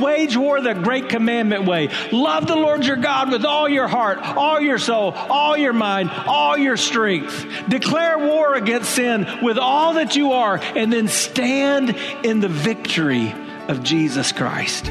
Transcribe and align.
Wage 0.00 0.36
war 0.36 0.60
the 0.60 0.74
great 0.74 1.08
commandment 1.08 1.64
way. 1.64 1.88
Love 2.12 2.46
the 2.46 2.56
Lord 2.56 2.84
your 2.84 2.96
God 2.96 3.30
with 3.30 3.44
all 3.44 3.68
your 3.68 3.88
heart, 3.88 4.18
all 4.18 4.60
your 4.60 4.78
soul, 4.78 5.12
all 5.12 5.56
your 5.56 5.72
mind, 5.72 6.10
all 6.10 6.56
your 6.56 6.76
strength. 6.76 7.46
Declare 7.68 8.18
war 8.18 8.54
against 8.54 8.90
sin 8.90 9.26
with 9.42 9.58
all 9.58 9.94
that 9.94 10.16
you 10.16 10.32
are, 10.32 10.60
and 10.76 10.92
then 10.92 11.08
stand 11.08 11.96
in 12.24 12.40
the 12.40 12.48
victory 12.48 13.34
of 13.68 13.82
Jesus 13.82 14.32
Christ. 14.32 14.90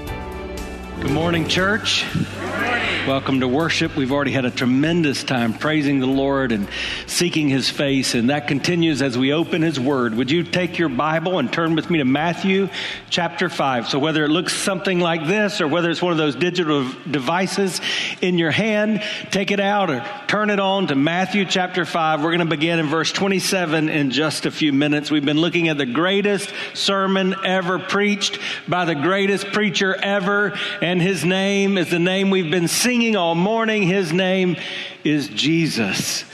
Good 1.01 1.13
morning, 1.13 1.47
church. 1.47 2.05
Welcome 3.07 3.39
to 3.39 3.47
worship. 3.47 3.95
We've 3.95 4.11
already 4.11 4.31
had 4.31 4.45
a 4.45 4.51
tremendous 4.51 5.23
time 5.23 5.55
praising 5.55 5.99
the 5.99 6.05
Lord 6.05 6.51
and 6.51 6.67
seeking 7.07 7.49
His 7.49 7.67
face, 7.67 8.13
and 8.13 8.29
that 8.29 8.47
continues 8.47 9.01
as 9.01 9.17
we 9.17 9.33
open 9.33 9.63
His 9.63 9.79
Word. 9.79 10.13
Would 10.13 10.29
you 10.29 10.43
take 10.43 10.77
your 10.77 10.87
Bible 10.87 11.39
and 11.39 11.51
turn 11.51 11.73
with 11.73 11.89
me 11.89 11.97
to 11.97 12.05
Matthew 12.05 12.69
chapter 13.09 13.49
5? 13.49 13.87
So, 13.87 13.97
whether 13.97 14.23
it 14.23 14.29
looks 14.29 14.53
something 14.53 14.99
like 14.99 15.25
this 15.25 15.61
or 15.61 15.67
whether 15.67 15.89
it's 15.89 16.01
one 16.01 16.11
of 16.11 16.19
those 16.19 16.35
digital 16.35 16.91
devices 17.09 17.81
in 18.21 18.37
your 18.37 18.51
hand, 18.51 19.01
take 19.31 19.49
it 19.49 19.59
out 19.59 19.89
or 19.89 20.05
turn 20.27 20.51
it 20.51 20.59
on 20.59 20.85
to 20.87 20.95
Matthew 20.95 21.45
chapter 21.45 21.85
5. 21.85 22.21
We're 22.21 22.29
going 22.29 22.39
to 22.39 22.45
begin 22.45 22.77
in 22.77 22.85
verse 22.85 23.11
27 23.11 23.89
in 23.89 24.11
just 24.11 24.45
a 24.45 24.51
few 24.51 24.73
minutes. 24.73 25.09
We've 25.09 25.25
been 25.25 25.41
looking 25.41 25.69
at 25.69 25.79
the 25.79 25.87
greatest 25.87 26.53
sermon 26.75 27.33
ever 27.43 27.79
preached 27.79 28.37
by 28.67 28.85
the 28.85 28.95
greatest 28.95 29.47
preacher 29.47 29.95
ever, 29.95 30.55
and 30.83 31.01
His 31.01 31.25
name 31.25 31.79
is 31.79 31.89
the 31.89 31.97
name 31.97 32.29
we've 32.29 32.51
been 32.51 32.67
singing 32.67 32.90
singing 32.91 33.15
all 33.15 33.35
morning. 33.35 33.83
His 33.83 34.11
name 34.11 34.57
is 35.05 35.29
Jesus. 35.29 36.25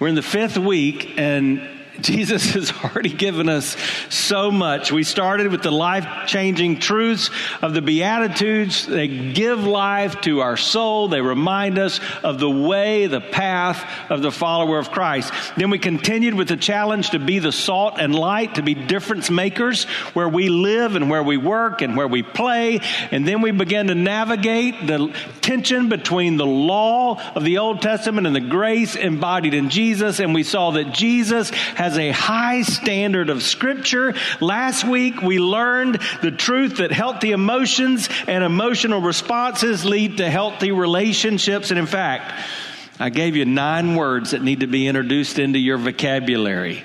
We're 0.00 0.08
in 0.08 0.16
the 0.16 0.22
fifth 0.22 0.58
week, 0.58 1.14
and 1.16 1.62
Jesus 2.02 2.52
has 2.52 2.72
already 2.72 3.12
given 3.12 3.48
us 3.48 3.76
so 4.08 4.50
much. 4.50 4.90
We 4.90 5.02
started 5.02 5.48
with 5.48 5.62
the 5.62 5.70
life 5.70 6.26
changing 6.26 6.78
truths 6.78 7.30
of 7.60 7.74
the 7.74 7.82
Beatitudes. 7.82 8.86
They 8.86 9.08
give 9.08 9.64
life 9.64 10.20
to 10.22 10.40
our 10.40 10.56
soul. 10.56 11.08
They 11.08 11.20
remind 11.20 11.78
us 11.78 12.00
of 12.22 12.38
the 12.38 12.50
way, 12.50 13.06
the 13.06 13.20
path 13.20 13.84
of 14.10 14.22
the 14.22 14.32
follower 14.32 14.78
of 14.78 14.90
Christ. 14.90 15.32
Then 15.56 15.70
we 15.70 15.78
continued 15.78 16.34
with 16.34 16.48
the 16.48 16.56
challenge 16.56 17.10
to 17.10 17.18
be 17.18 17.38
the 17.38 17.52
salt 17.52 17.94
and 17.98 18.14
light, 18.14 18.54
to 18.54 18.62
be 18.62 18.74
difference 18.74 19.30
makers 19.30 19.84
where 20.14 20.28
we 20.28 20.48
live 20.48 20.96
and 20.96 21.10
where 21.10 21.22
we 21.22 21.36
work 21.36 21.82
and 21.82 21.96
where 21.96 22.08
we 22.08 22.22
play. 22.22 22.80
And 23.10 23.26
then 23.26 23.42
we 23.42 23.50
began 23.50 23.88
to 23.88 23.94
navigate 23.94 24.86
the 24.86 25.14
tension 25.40 25.88
between 25.88 26.36
the 26.36 26.46
law 26.46 27.20
of 27.34 27.44
the 27.44 27.58
Old 27.58 27.82
Testament 27.82 28.26
and 28.26 28.34
the 28.34 28.40
grace 28.40 28.96
embodied 28.96 29.54
in 29.54 29.68
Jesus. 29.70 30.20
And 30.20 30.34
we 30.34 30.42
saw 30.42 30.72
that 30.72 30.92
Jesus 30.92 31.50
has 31.50 31.89
has 31.90 31.98
a 31.98 32.10
high 32.12 32.62
standard 32.62 33.30
of 33.30 33.42
Scripture. 33.42 34.14
Last 34.40 34.84
week, 34.84 35.22
we 35.22 35.40
learned 35.40 35.98
the 36.22 36.30
truth 36.30 36.76
that 36.76 36.92
healthy 36.92 37.32
emotions 37.32 38.08
and 38.28 38.44
emotional 38.44 39.00
responses 39.00 39.84
lead 39.84 40.18
to 40.18 40.30
healthy 40.30 40.70
relationships. 40.70 41.70
And 41.70 41.80
in 41.80 41.86
fact, 41.86 42.32
I 43.00 43.10
gave 43.10 43.34
you 43.34 43.44
nine 43.44 43.96
words 43.96 44.30
that 44.30 44.42
need 44.42 44.60
to 44.60 44.68
be 44.68 44.86
introduced 44.86 45.40
into 45.40 45.58
your 45.58 45.78
vocabulary. 45.78 46.84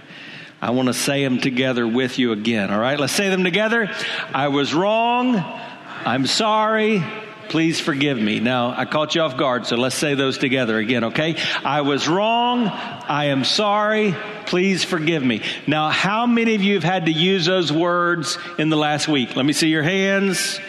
I 0.59 0.71
want 0.71 0.87
to 0.87 0.93
say 0.95 1.23
them 1.23 1.39
together 1.39 1.87
with 1.87 2.17
you 2.17 2.31
again. 2.31 2.71
All 2.71 2.79
right, 2.79 2.99
let's 2.99 3.13
say 3.13 3.29
them 3.29 3.43
together. 3.43 3.91
I 4.33 4.47
was 4.47 4.73
wrong. 4.73 5.35
I'm 5.35 6.25
sorry. 6.25 7.03
Please 7.49 7.79
forgive 7.79 8.17
me. 8.17 8.39
Now, 8.39 8.73
I 8.75 8.85
caught 8.85 9.13
you 9.13 9.21
off 9.21 9.37
guard, 9.37 9.67
so 9.67 9.75
let's 9.75 9.95
say 9.95 10.15
those 10.15 10.39
together 10.39 10.79
again, 10.79 11.03
okay? 11.05 11.35
I 11.63 11.81
was 11.81 12.07
wrong. 12.07 12.65
I 12.65 13.25
am 13.25 13.43
sorry. 13.43 14.15
Please 14.45 14.83
forgive 14.83 15.23
me. 15.23 15.41
Now, 15.67 15.89
how 15.89 16.25
many 16.25 16.55
of 16.55 16.61
you 16.61 16.75
have 16.75 16.83
had 16.83 17.05
to 17.05 17.11
use 17.11 17.45
those 17.45 17.71
words 17.71 18.37
in 18.57 18.69
the 18.69 18.77
last 18.77 19.07
week? 19.07 19.35
Let 19.35 19.45
me 19.45 19.53
see 19.53 19.67
your 19.69 19.83
hands. 19.83 20.59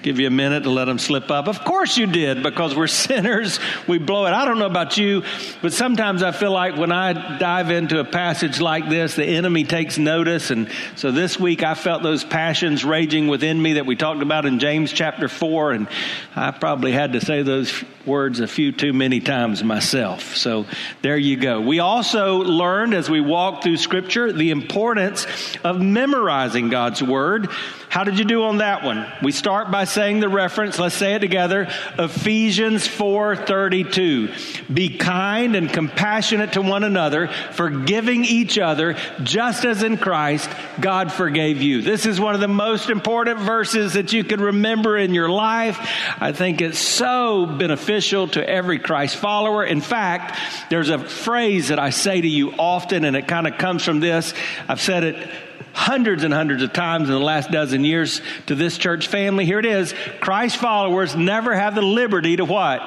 Give 0.00 0.20
you 0.20 0.28
a 0.28 0.30
minute 0.30 0.62
to 0.62 0.70
let 0.70 0.84
them 0.84 0.98
slip 0.98 1.28
up. 1.30 1.48
Of 1.48 1.64
course 1.64 1.96
you 1.96 2.06
did, 2.06 2.42
because 2.42 2.76
we're 2.76 2.86
sinners. 3.08 3.58
We 3.88 3.98
blow 3.98 4.26
it. 4.26 4.30
I 4.30 4.44
don't 4.44 4.58
know 4.58 4.66
about 4.66 4.96
you, 4.96 5.24
but 5.60 5.72
sometimes 5.72 6.22
I 6.22 6.30
feel 6.30 6.52
like 6.52 6.76
when 6.76 6.92
I 6.92 7.38
dive 7.38 7.70
into 7.70 7.98
a 7.98 8.04
passage 8.04 8.60
like 8.60 8.88
this, 8.88 9.16
the 9.16 9.24
enemy 9.24 9.64
takes 9.64 9.98
notice. 9.98 10.50
And 10.50 10.70
so 10.94 11.10
this 11.10 11.38
week 11.40 11.64
I 11.64 11.74
felt 11.74 12.04
those 12.04 12.22
passions 12.22 12.84
raging 12.84 13.26
within 13.26 13.60
me 13.60 13.74
that 13.74 13.86
we 13.86 13.96
talked 13.96 14.22
about 14.22 14.46
in 14.46 14.60
James 14.60 14.92
chapter 14.92 15.28
4. 15.28 15.72
And 15.72 15.88
I 16.36 16.52
probably 16.52 16.92
had 16.92 17.14
to 17.14 17.20
say 17.20 17.42
those 17.42 17.72
words 18.06 18.40
a 18.40 18.46
few 18.46 18.72
too 18.72 18.92
many 18.92 19.20
times 19.20 19.62
myself. 19.62 20.36
So 20.36 20.66
there 21.02 21.18
you 21.18 21.36
go. 21.36 21.60
We 21.60 21.80
also 21.80 22.38
learned 22.38 22.94
as 22.94 23.10
we 23.10 23.20
walked 23.20 23.64
through 23.64 23.76
Scripture 23.76 24.32
the 24.32 24.50
importance 24.50 25.26
of 25.64 25.80
memorizing 25.80 26.70
God's 26.70 27.02
Word. 27.02 27.48
How 27.90 28.04
did 28.04 28.18
you 28.18 28.24
do 28.24 28.44
on 28.44 28.58
that 28.58 28.84
one? 28.84 29.06
We 29.22 29.32
start 29.32 29.70
by 29.70 29.84
saying 29.88 30.20
the 30.20 30.28
reference. 30.28 30.78
Let's 30.78 30.94
say 30.94 31.14
it 31.14 31.20
together. 31.20 31.68
Ephesians 31.98 32.86
4:32. 32.86 34.28
Be 34.72 34.96
kind 34.96 35.56
and 35.56 35.72
compassionate 35.72 36.52
to 36.52 36.62
one 36.62 36.84
another, 36.84 37.28
forgiving 37.52 38.24
each 38.24 38.58
other, 38.58 38.96
just 39.22 39.64
as 39.64 39.82
in 39.82 39.96
Christ 39.96 40.48
God 40.80 41.12
forgave 41.12 41.62
you. 41.62 41.82
This 41.82 42.06
is 42.06 42.20
one 42.20 42.34
of 42.34 42.40
the 42.40 42.48
most 42.48 42.90
important 42.90 43.40
verses 43.40 43.94
that 43.94 44.12
you 44.12 44.24
can 44.24 44.40
remember 44.40 44.96
in 44.96 45.14
your 45.14 45.28
life. 45.28 45.78
I 46.20 46.32
think 46.32 46.60
it's 46.60 46.78
so 46.78 47.46
beneficial 47.46 48.28
to 48.28 48.48
every 48.48 48.78
Christ 48.78 49.16
follower. 49.16 49.64
In 49.64 49.80
fact, 49.80 50.38
there's 50.70 50.90
a 50.90 50.98
phrase 50.98 51.68
that 51.68 51.78
I 51.78 51.90
say 51.90 52.20
to 52.20 52.28
you 52.28 52.52
often 52.58 53.04
and 53.04 53.16
it 53.16 53.26
kind 53.26 53.46
of 53.46 53.58
comes 53.58 53.84
from 53.84 54.00
this. 54.00 54.34
I've 54.68 54.80
said 54.80 55.04
it 55.04 55.28
hundreds 55.72 56.24
and 56.24 56.32
hundreds 56.32 56.62
of 56.62 56.72
times 56.72 57.08
in 57.08 57.14
the 57.14 57.20
last 57.20 57.50
dozen 57.50 57.84
years 57.84 58.20
to 58.46 58.54
this 58.54 58.78
church 58.78 59.08
family. 59.08 59.44
Here 59.44 59.58
it 59.58 59.66
is 59.66 59.94
Christ 60.20 60.56
followers 60.56 61.16
never 61.16 61.54
have 61.54 61.74
the 61.74 61.82
liberty 61.82 62.36
to 62.36 62.44
what? 62.44 62.82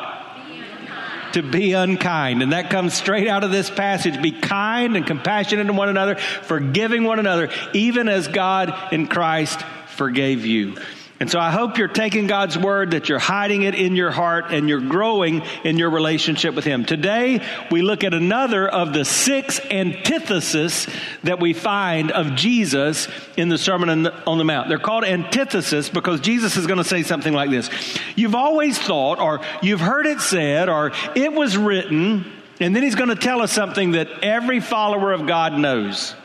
to 1.34 1.42
be 1.42 1.72
unkind. 1.72 2.44
And 2.44 2.52
that 2.52 2.70
comes 2.70 2.94
straight 2.94 3.28
out 3.28 3.46
of 3.46 3.52
this 3.52 3.70
passage. 3.70 4.22
Be 4.22 4.32
kind 4.32 4.98
and 4.98 5.08
compassionate 5.08 5.68
to 5.68 5.74
one 5.74 5.88
another, 5.88 6.16
forgiving 6.16 7.06
one 7.06 7.20
another, 7.20 7.50
even 7.74 8.10
as 8.10 8.28
God 8.28 8.94
in 8.94 9.08
Christ 9.08 9.62
forgave 9.88 10.46
you. 10.46 10.76
And 11.22 11.30
so 11.30 11.40
I 11.40 11.52
hope 11.52 11.78
you're 11.78 11.88
taking 11.88 12.26
God's 12.26 12.58
word, 12.58 12.92
that 12.92 13.08
you're 13.08 13.20
hiding 13.20 13.62
it 13.62 13.76
in 13.76 13.96
your 13.96 14.10
heart, 14.10 14.46
and 14.50 14.68
you're 14.68 14.82
growing 14.82 15.44
in 15.64 15.78
your 15.78 15.92
relationship 15.92 16.56
with 16.56 16.66
Him. 16.66 16.84
Today, 16.84 17.46
we 17.70 17.84
look 17.84 18.04
at 18.04 18.16
another 18.16 18.68
of 18.68 18.92
the 18.92 19.06
six 19.06 19.60
antitheses 19.60 20.88
that 21.22 21.40
we 21.40 21.54
find 21.54 22.10
of 22.10 22.34
Jesus 22.34 23.08
in 23.38 23.50
the 23.50 23.60
Sermon 23.60 24.08
on 24.08 24.38
the 24.40 24.44
Mount. 24.44 24.68
They're 24.68 24.80
called 24.80 25.04
antithesis 25.04 25.90
because 25.90 26.22
Jesus 26.22 26.58
is 26.58 26.66
going 26.66 26.80
to 26.80 26.84
say 26.84 27.04
something 27.04 27.36
like 27.36 27.52
this 27.52 27.70
You've 28.16 28.34
always 28.34 28.80
thought, 28.80 29.20
or 29.20 29.42
you've 29.62 29.80
heard 29.80 30.08
it 30.08 30.22
said, 30.22 30.70
or 30.70 30.92
it 31.14 31.32
was 31.32 31.56
written, 31.56 32.26
and 32.60 32.76
then 32.76 32.82
He's 32.82 32.96
going 32.96 33.10
to 33.10 33.16
tell 33.16 33.44
us 33.44 33.52
something 33.52 33.92
that 33.92 34.10
every 34.24 34.60
follower 34.60 35.12
of 35.12 35.28
God 35.28 35.54
knows. 35.54 36.16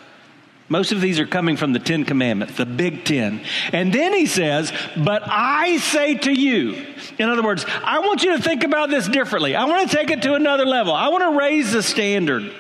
Most 0.69 0.91
of 0.91 1.01
these 1.01 1.21
are 1.21 1.27
coming 1.27 1.57
from 1.57 1.73
the 1.73 1.79
Ten 1.79 2.05
Commandments, 2.05 2.57
the 2.57 2.67
Big 2.67 3.05
Ten. 3.05 3.41
And 3.73 3.93
then 3.93 4.13
he 4.13 4.27
says, 4.27 4.73
But 4.97 5.23
I 5.25 5.79
say 5.79 6.15
to 6.15 6.33
you, 6.33 6.85
in 7.19 7.29
other 7.29 7.43
words, 7.43 7.65
I 7.85 8.01
want 8.01 8.25
you 8.25 8.37
to 8.37 8.43
think 8.43 8.65
about 8.65 8.91
this 8.91 9.09
differently. 9.09 9.55
I 9.55 9.65
want 9.67 9.89
to 9.89 9.97
take 9.97 10.11
it 10.11 10.23
to 10.23 10.35
another 10.35 10.65
level. 10.65 10.93
I 10.93 11.09
want 11.09 11.23
to 11.23 11.39
raise 11.39 11.73
the 11.73 11.83
standard 11.83 12.53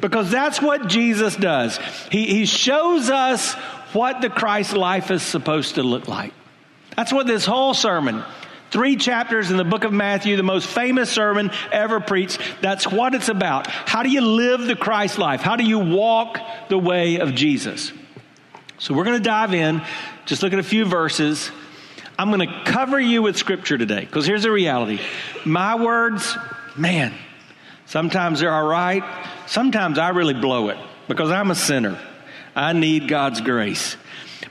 because 0.00 0.30
that's 0.30 0.60
what 0.60 0.88
Jesus 0.88 1.36
does. 1.36 1.78
He, 2.10 2.26
he 2.26 2.46
shows 2.46 3.08
us 3.08 3.54
what 3.92 4.20
the 4.20 4.30
Christ 4.30 4.72
life 4.72 5.12
is 5.12 5.22
supposed 5.22 5.76
to 5.76 5.84
look 5.84 6.08
like. 6.08 6.32
That's 6.96 7.12
what 7.12 7.26
this 7.26 7.46
whole 7.46 7.74
sermon, 7.74 8.24
three 8.74 8.96
chapters 8.96 9.52
in 9.52 9.56
the 9.56 9.64
book 9.64 9.84
of 9.84 9.92
Matthew, 9.92 10.36
the 10.36 10.42
most 10.42 10.66
famous 10.66 11.08
sermon 11.08 11.52
ever 11.70 12.00
preached, 12.00 12.40
that's 12.60 12.90
what 12.90 13.14
it's 13.14 13.28
about. 13.28 13.68
How 13.68 14.02
do 14.02 14.10
you 14.10 14.20
live 14.20 14.62
the 14.62 14.74
Christ 14.74 15.16
life? 15.16 15.42
How 15.42 15.54
do 15.54 15.62
you 15.62 15.78
walk 15.78 16.40
the 16.68 16.76
way 16.76 17.20
of 17.20 17.36
Jesus? 17.36 17.92
So 18.78 18.92
we're 18.92 19.04
going 19.04 19.16
to 19.16 19.22
dive 19.22 19.54
in, 19.54 19.80
just 20.26 20.42
look 20.42 20.52
at 20.52 20.58
a 20.58 20.64
few 20.64 20.86
verses. 20.86 21.52
I'm 22.18 22.32
going 22.32 22.48
to 22.48 22.62
cover 22.64 22.98
you 22.98 23.22
with 23.22 23.36
scripture 23.36 23.78
today 23.78 24.00
because 24.00 24.26
here's 24.26 24.42
the 24.42 24.50
reality. 24.50 24.98
My 25.44 25.76
words, 25.76 26.36
man, 26.76 27.14
sometimes 27.86 28.40
they're 28.40 28.52
all 28.52 28.66
right. 28.66 29.04
Sometimes 29.46 30.00
I 30.00 30.08
really 30.08 30.34
blow 30.34 30.70
it 30.70 30.78
because 31.06 31.30
I'm 31.30 31.52
a 31.52 31.54
sinner. 31.54 31.96
I 32.56 32.72
need 32.72 33.06
God's 33.06 33.40
grace. 33.40 33.96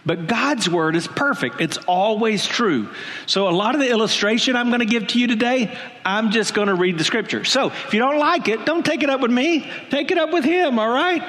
But 0.06 0.28
God's 0.28 0.69
word 0.69 0.95
is 0.95 1.07
perfect. 1.07 1.62
It's 1.62 1.78
always 1.88 2.45
true. 2.45 2.90
So 3.25 3.48
a 3.48 3.51
lot 3.51 3.75
of 3.75 3.81
the 3.81 3.90
illustration 3.90 4.56
I'm 4.56 4.68
going 4.68 4.80
to 4.80 4.86
give 4.86 5.07
to 5.07 5.19
you 5.19 5.28
today, 5.28 5.78
I'm 6.06 6.31
just 6.31 6.54
going 6.54 6.68
to 6.68 6.75
read 6.75 6.98
the 6.98 7.04
scripture. 7.04 7.45
So 7.45 7.68
if 7.68 7.94
you 7.94 8.00
don't 8.00 8.19
like 8.19 8.48
it, 8.48 8.66
don't 8.66 8.86
take 8.86 9.04
it 9.04 9.10
up 9.10 9.22
with 9.22 9.31
me. 9.31 9.69
Take 9.90 10.12
it 10.12 10.18
up 10.18 10.31
with 10.31 10.44
him, 10.44 10.80
all 10.80 10.90
right? 10.90 11.24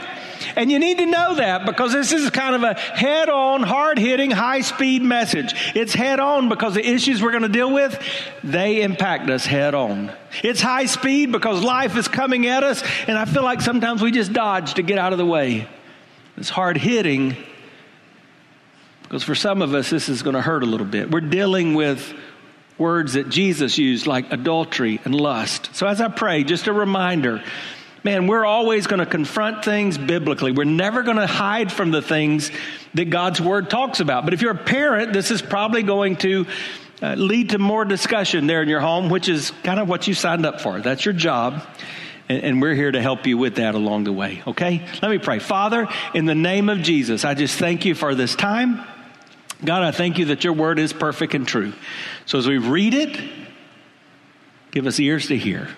And 0.57 0.71
you 0.71 0.79
need 0.79 0.99
to 0.99 1.07
know 1.07 1.37
that 1.37 1.65
because 1.65 1.93
this 1.93 2.13
is 2.13 2.29
kind 2.31 2.55
of 2.55 2.63
a 2.63 2.75
head 2.75 3.29
on, 3.29 3.63
hard 3.63 3.99
hitting, 3.99 4.31
high 4.31 4.61
speed 4.61 5.03
message. 5.03 5.55
It's 5.75 5.95
head 5.95 6.21
on 6.21 6.49
because 6.49 6.75
the 6.75 6.87
issues 6.87 7.23
we're 7.23 7.31
going 7.31 7.45
to 7.45 7.49
deal 7.49 7.73
with, 7.73 8.01
they 8.43 8.83
impact 8.83 9.31
us 9.31 9.47
head 9.47 9.75
on. 9.75 10.13
It's 10.43 10.61
high 10.61 10.87
speed 10.87 11.33
because 11.33 11.63
life 11.63 11.97
is 11.97 12.09
coming 12.09 12.47
at 12.47 12.65
us, 12.65 12.83
and 13.07 13.17
I 13.17 13.25
feel 13.25 13.45
like 13.45 13.61
sometimes 13.61 14.03
we 14.03 14.11
just 14.11 14.33
dodge 14.33 14.75
to 14.75 14.83
get 14.83 14.99
out 14.99 15.13
of 15.13 15.19
the 15.19 15.27
way. 15.27 15.69
It's 16.37 16.49
hard 16.49 16.77
hitting 16.77 17.37
because 19.15 19.23
for 19.23 19.37
some 19.37 19.63
of 19.63 19.75
us, 19.75 19.91
this 19.91 20.09
is 20.09 20.25
going 20.25 20.35
to 20.35 20.43
hurt 20.43 20.65
a 20.65 20.67
little 20.67 20.85
bit. 20.85 21.09
We're 21.09 21.21
dealing 21.21 21.75
with 21.75 22.13
words 22.79 23.13
that 23.13 23.29
Jesus 23.29 23.79
used, 23.79 24.09
like 24.09 24.33
adultery 24.33 25.01
and 25.05 25.15
lust. 25.15 25.71
So 25.73 25.87
as 25.87 26.01
I 26.01 26.09
pray, 26.09 26.43
just 26.43 26.67
a 26.67 26.73
reminder 26.73 27.41
man, 28.03 28.27
we're 28.27 28.45
always 28.45 28.89
going 28.89 28.99
to 28.99 29.07
confront 29.07 29.65
things 29.65 29.97
biblically. 29.97 30.51
We're 30.51 30.65
never 30.65 31.05
going 31.05 31.17
to 31.17 31.29
hide 31.29 31.71
from 31.71 31.93
the 31.93 32.03
things 32.03 32.51
that 32.95 33.09
God's 33.09 33.41
word 33.41 33.71
talks 33.71 34.01
about. 34.01 34.25
But 34.25 34.35
if 34.35 34.43
you're 34.43 34.51
a 34.51 34.57
parent, 34.57 35.13
this 35.13 35.31
is 35.31 35.41
probably 35.41 35.85
going 35.85 36.17
to 36.17 36.47
uh, 37.01 37.15
lead 37.15 37.51
to 37.51 37.59
more 37.59 37.85
discussion 37.85 38.49
there 38.49 38.63
in 38.63 38.69
your 38.69 38.81
home, 38.81 39.11
which 39.11 39.29
is 39.29 39.53
kind 39.63 39.79
of 39.79 39.89
what 39.89 40.09
you 40.09 40.15
signed 40.15 40.45
up 40.45 40.61
for. 40.61 40.81
That's 40.81 41.05
your 41.05 41.15
job. 41.15 41.65
And, 42.29 42.43
and 42.43 42.61
we're 42.61 42.75
here 42.75 42.91
to 42.91 43.01
help 43.01 43.27
you 43.29 43.39
with 43.39 43.55
that 43.55 43.77
along 43.77 44.05
the 44.05 44.13
way, 44.13 44.43
okay? 44.45 44.85
Let 45.01 45.11
me 45.11 45.19
pray. 45.19 45.39
Father, 45.39 45.89
in 46.15 46.27
the 46.27 46.35
name 46.35 46.69
of 46.69 46.81
Jesus, 46.83 47.25
I 47.25 47.35
just 47.35 47.59
thank 47.59 47.85
you 47.85 47.95
for 47.95 48.17
this 48.17 48.35
time. 48.35 48.85
God, 49.65 49.83
I 49.83 49.91
thank 49.93 50.19
you 50.19 50.27
that 50.27 50.45
your 50.45 50.53
word 50.53 50.79
is 50.79 50.93
perfect 50.93 51.35
and 51.35 51.47
true. 51.47 51.73
So 52.27 52.39
as 52.39 52.47
we 52.47 52.59
read 52.59 52.95
it, 52.95 53.19
give 54.71 54.87
us 54.87 55.01
ears 55.01 55.29
to 55.29 55.39
hear. 55.39 55.69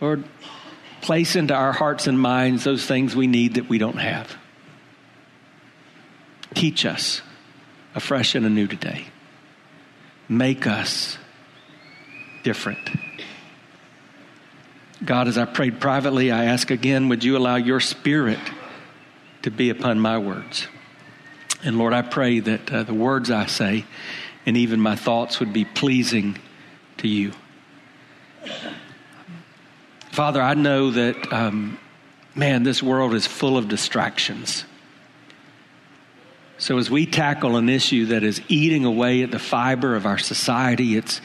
Lord, 0.00 0.24
place 1.00 1.36
into 1.36 1.54
our 1.54 1.72
hearts 1.72 2.06
and 2.06 2.20
minds 2.20 2.64
those 2.64 2.84
things 2.84 3.16
we 3.16 3.26
need 3.26 3.54
that 3.54 3.68
we 3.68 3.78
don't 3.78 3.98
have. 3.98 4.36
Teach 6.54 6.84
us 6.84 7.22
afresh 7.94 8.34
and 8.34 8.44
anew 8.44 8.66
today. 8.66 9.06
Make 10.28 10.66
us 10.66 11.16
different. 12.42 12.90
God, 15.04 15.28
as 15.28 15.38
I 15.38 15.44
prayed 15.44 15.80
privately, 15.80 16.32
I 16.32 16.46
ask 16.46 16.70
again, 16.70 17.08
would 17.08 17.24
you 17.24 17.36
allow 17.36 17.56
your 17.56 17.80
spirit 17.80 18.40
to 19.42 19.50
be 19.50 19.70
upon 19.70 20.00
my 20.00 20.18
words? 20.18 20.66
And 21.64 21.78
Lord, 21.78 21.92
I 21.92 22.02
pray 22.02 22.40
that 22.40 22.72
uh, 22.72 22.82
the 22.82 22.94
words 22.94 23.30
I 23.30 23.46
say 23.46 23.84
and 24.44 24.56
even 24.56 24.80
my 24.80 24.94
thoughts 24.94 25.40
would 25.40 25.52
be 25.52 25.64
pleasing 25.64 26.38
to 26.98 27.08
you. 27.08 27.32
Father, 30.10 30.40
I 30.40 30.54
know 30.54 30.92
that, 30.92 31.32
um, 31.32 31.78
man, 32.34 32.62
this 32.62 32.82
world 32.82 33.12
is 33.12 33.26
full 33.26 33.58
of 33.58 33.68
distractions. 33.68 34.64
So 36.58 36.78
as 36.78 36.90
we 36.90 37.04
tackle 37.04 37.56
an 37.56 37.68
issue 37.68 38.06
that 38.06 38.22
is 38.22 38.40
eating 38.48 38.84
away 38.84 39.22
at 39.22 39.30
the 39.30 39.38
fiber 39.38 39.94
of 39.94 40.06
our 40.06 40.16
society, 40.16 40.96
it's, 40.96 41.20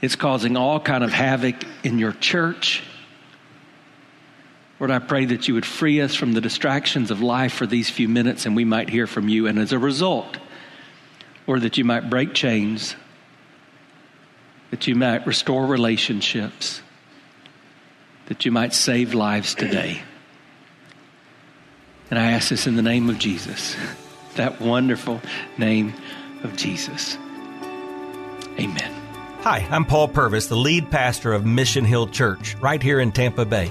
it's 0.00 0.14
causing 0.14 0.56
all 0.56 0.78
kind 0.78 1.02
of 1.02 1.12
havoc 1.12 1.64
in 1.82 1.98
your 1.98 2.12
church 2.12 2.82
Lord, 4.82 4.90
I 4.90 4.98
pray 4.98 5.26
that 5.26 5.46
you 5.46 5.54
would 5.54 5.64
free 5.64 6.00
us 6.00 6.16
from 6.16 6.32
the 6.32 6.40
distractions 6.40 7.12
of 7.12 7.22
life 7.22 7.52
for 7.52 7.68
these 7.68 7.88
few 7.88 8.08
minutes 8.08 8.46
and 8.46 8.56
we 8.56 8.64
might 8.64 8.88
hear 8.90 9.06
from 9.06 9.28
you. 9.28 9.46
And 9.46 9.56
as 9.60 9.70
a 9.70 9.78
result, 9.78 10.38
or 11.46 11.60
that 11.60 11.78
you 11.78 11.84
might 11.84 12.10
break 12.10 12.34
chains, 12.34 12.96
that 14.72 14.88
you 14.88 14.96
might 14.96 15.24
restore 15.24 15.66
relationships, 15.66 16.82
that 18.26 18.44
you 18.44 18.50
might 18.50 18.74
save 18.74 19.14
lives 19.14 19.54
today. 19.54 20.02
And 22.10 22.18
I 22.18 22.32
ask 22.32 22.48
this 22.48 22.66
in 22.66 22.74
the 22.74 22.82
name 22.82 23.08
of 23.08 23.20
Jesus, 23.20 23.76
that 24.34 24.60
wonderful 24.60 25.20
name 25.58 25.94
of 26.42 26.56
Jesus. 26.56 27.16
Amen. 28.58 28.92
Hi, 29.42 29.64
I'm 29.70 29.84
Paul 29.84 30.08
Purvis, 30.08 30.48
the 30.48 30.56
lead 30.56 30.90
pastor 30.90 31.32
of 31.32 31.46
Mission 31.46 31.84
Hill 31.84 32.08
Church, 32.08 32.56
right 32.56 32.82
here 32.82 32.98
in 32.98 33.12
Tampa 33.12 33.44
Bay. 33.44 33.70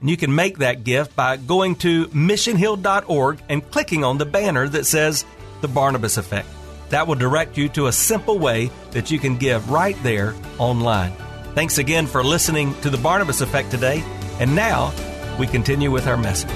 And 0.00 0.08
you 0.08 0.16
can 0.16 0.34
make 0.34 0.58
that 0.58 0.84
gift 0.84 1.16
by 1.16 1.36
going 1.36 1.74
to 1.76 2.06
missionhill.org 2.08 3.42
and 3.48 3.70
clicking 3.70 4.04
on 4.04 4.18
the 4.18 4.26
banner 4.26 4.68
that 4.68 4.86
says 4.86 5.24
The 5.60 5.68
Barnabas 5.68 6.16
Effect. 6.16 6.48
That 6.90 7.06
will 7.06 7.16
direct 7.16 7.58
you 7.58 7.68
to 7.70 7.86
a 7.86 7.92
simple 7.92 8.38
way 8.38 8.70
that 8.92 9.10
you 9.10 9.18
can 9.18 9.36
give 9.36 9.70
right 9.70 10.00
there 10.02 10.34
online. 10.58 11.12
Thanks 11.54 11.78
again 11.78 12.06
for 12.06 12.22
listening 12.22 12.80
to 12.82 12.90
The 12.90 12.98
Barnabas 12.98 13.40
Effect 13.40 13.70
today. 13.70 14.04
And 14.38 14.54
now 14.54 14.94
we 15.38 15.46
continue 15.46 15.90
with 15.90 16.06
our 16.06 16.16
message. 16.16 16.50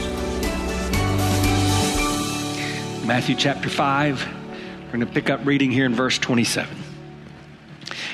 Matthew 3.05 3.35
chapter 3.35 3.69
5. 3.69 4.29
We're 4.85 4.93
going 4.93 5.01
to 5.01 5.07
pick 5.07 5.31
up 5.31 5.45
reading 5.45 5.73
here 5.73 5.87
in 5.87 5.95
verse 5.95 6.19
27. 6.19 6.77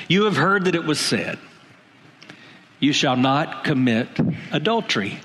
You 0.07 0.23
have 0.23 0.37
heard 0.37 0.65
that 0.65 0.73
it 0.73 0.83
was 0.83 0.99
said, 0.99 1.37
you 2.79 2.93
shall 2.93 3.15
not 3.15 3.63
commit 3.63 4.07
adultery. 4.51 5.19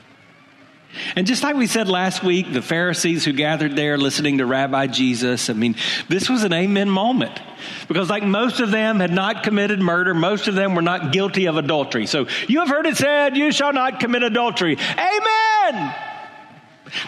And 1.16 1.26
just 1.26 1.42
like 1.42 1.56
we 1.56 1.66
said 1.66 1.88
last 1.88 2.22
week, 2.22 2.52
the 2.52 2.62
Pharisees 2.62 3.24
who 3.24 3.32
gathered 3.32 3.76
there 3.76 3.98
listening 3.98 4.38
to 4.38 4.46
Rabbi 4.46 4.86
Jesus, 4.86 5.50
I 5.50 5.54
mean, 5.54 5.74
this 6.08 6.28
was 6.28 6.44
an 6.44 6.52
amen 6.52 6.88
moment. 6.88 7.40
Because, 7.88 8.10
like 8.10 8.22
most 8.22 8.60
of 8.60 8.70
them 8.70 9.00
had 9.00 9.12
not 9.12 9.42
committed 9.42 9.80
murder, 9.80 10.14
most 10.14 10.48
of 10.48 10.54
them 10.54 10.74
were 10.74 10.82
not 10.82 11.12
guilty 11.12 11.46
of 11.46 11.56
adultery. 11.56 12.06
So, 12.06 12.26
you 12.48 12.60
have 12.60 12.68
heard 12.68 12.86
it 12.86 12.96
said, 12.96 13.36
You 13.36 13.52
shall 13.52 13.72
not 13.72 14.00
commit 14.00 14.22
adultery. 14.22 14.76
Amen! 14.78 15.94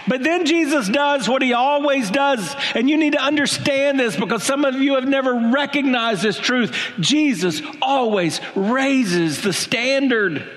But 0.09 0.23
then 0.23 0.47
Jesus 0.47 0.89
does 0.89 1.29
what 1.29 1.43
he 1.43 1.53
always 1.53 2.11
does. 2.11 2.57
And 2.75 2.89
you 2.89 2.97
need 2.97 3.13
to 3.13 3.23
understand 3.23 4.01
this 4.01 4.17
because 4.17 4.43
some 4.43 4.65
of 4.65 4.75
you 4.77 4.95
have 4.95 5.07
never 5.07 5.35
recognized 5.35 6.23
this 6.23 6.39
truth. 6.39 6.77
Jesus 6.99 7.61
always 7.83 8.41
raises 8.55 9.43
the 9.43 9.53
standard. 9.53 10.49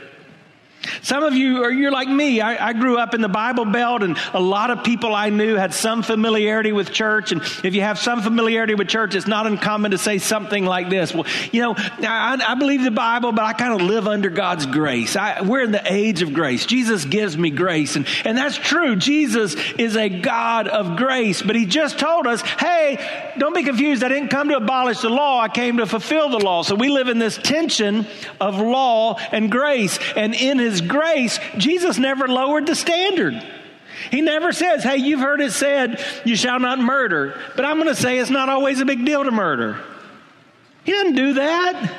Some 1.01 1.23
of 1.23 1.33
you 1.33 1.63
are 1.63 1.71
you're 1.71 1.91
like 1.91 2.07
me. 2.07 2.41
I, 2.41 2.69
I, 2.69 2.73
grew 2.73 2.97
up 2.97 3.13
in 3.13 3.21
the 3.21 3.29
Bible 3.29 3.65
Belt, 3.65 4.03
and 4.03 4.17
a 4.33 4.39
lot 4.39 4.71
of 4.71 4.83
people 4.83 5.13
I 5.13 5.29
knew 5.29 5.55
had 5.55 5.73
some 5.73 6.03
familiarity 6.03 6.71
with 6.71 6.91
church. 6.91 7.31
And 7.31 7.41
if 7.63 7.75
you 7.75 7.81
have 7.81 7.99
some 7.99 8.21
familiarity 8.21 8.75
with 8.75 8.87
church, 8.87 9.15
it's 9.15 9.27
not 9.27 9.45
uncommon 9.45 9.91
to 9.91 9.97
say 9.97 10.19
something 10.19 10.65
like 10.65 10.89
this. 10.89 11.13
Well, 11.13 11.25
you 11.51 11.61
know, 11.61 11.73
I, 11.77 12.37
I 12.47 12.55
believe 12.55 12.83
the 12.83 12.91
Bible, 12.91 13.31
but 13.31 13.43
I 13.43 13.53
kind 13.53 13.73
of 13.73 13.87
live 13.87 14.07
under 14.07 14.29
God's 14.29 14.65
grace. 14.65 15.15
I, 15.15 15.41
we're 15.41 15.63
in 15.63 15.71
the 15.71 15.83
age 15.91 16.21
of 16.21 16.33
grace. 16.33 16.65
Jesus 16.65 17.05
gives 17.05 17.37
me 17.37 17.49
grace, 17.49 17.95
and 17.95 18.07
and 18.23 18.37
that's 18.37 18.57
true. 18.57 18.95
Jesus 18.95 19.55
is 19.77 19.97
a 19.97 20.09
God 20.09 20.67
of 20.67 20.95
grace, 20.95 21.41
but 21.41 21.55
He 21.55 21.65
just 21.65 21.99
told 21.99 22.25
us, 22.25 22.41
hey, 22.41 23.33
don't 23.37 23.55
be 23.55 23.63
confused. 23.63 24.03
I 24.03 24.09
didn't 24.09 24.29
come 24.29 24.49
to 24.49 24.57
abolish 24.57 25.01
the 25.01 25.09
law. 25.09 25.41
I 25.41 25.49
came 25.49 25.77
to 25.77 25.85
fulfill 25.85 26.29
the 26.29 26.39
law. 26.39 26.61
So 26.61 26.75
we 26.75 26.89
live 26.89 27.09
in 27.09 27.19
this 27.19 27.37
tension 27.37 28.07
of 28.39 28.59
law 28.59 29.17
and 29.31 29.51
grace, 29.51 29.99
and 30.15 30.33
in 30.33 30.59
His 30.59 30.68
grace, 30.81 31.39
Jesus 31.57 31.97
never 31.97 32.27
lowered 32.27 32.65
the 32.65 32.75
standard. 32.75 33.33
He 34.11 34.21
never 34.21 34.51
says, 34.51 34.83
hey, 34.83 34.97
you've 34.97 35.19
heard 35.19 35.41
it 35.41 35.51
said, 35.51 36.03
you 36.25 36.35
shall 36.35 36.59
not 36.59 36.79
murder. 36.79 37.39
But 37.55 37.65
I'm 37.65 37.77
going 37.77 37.93
to 37.93 38.01
say 38.01 38.19
it's 38.19 38.29
not 38.29 38.49
always 38.49 38.79
a 38.79 38.85
big 38.85 39.05
deal 39.05 39.23
to 39.23 39.31
murder. 39.31 39.83
He 40.83 40.91
doesn't 40.93 41.15
do 41.15 41.33
that. 41.33 41.97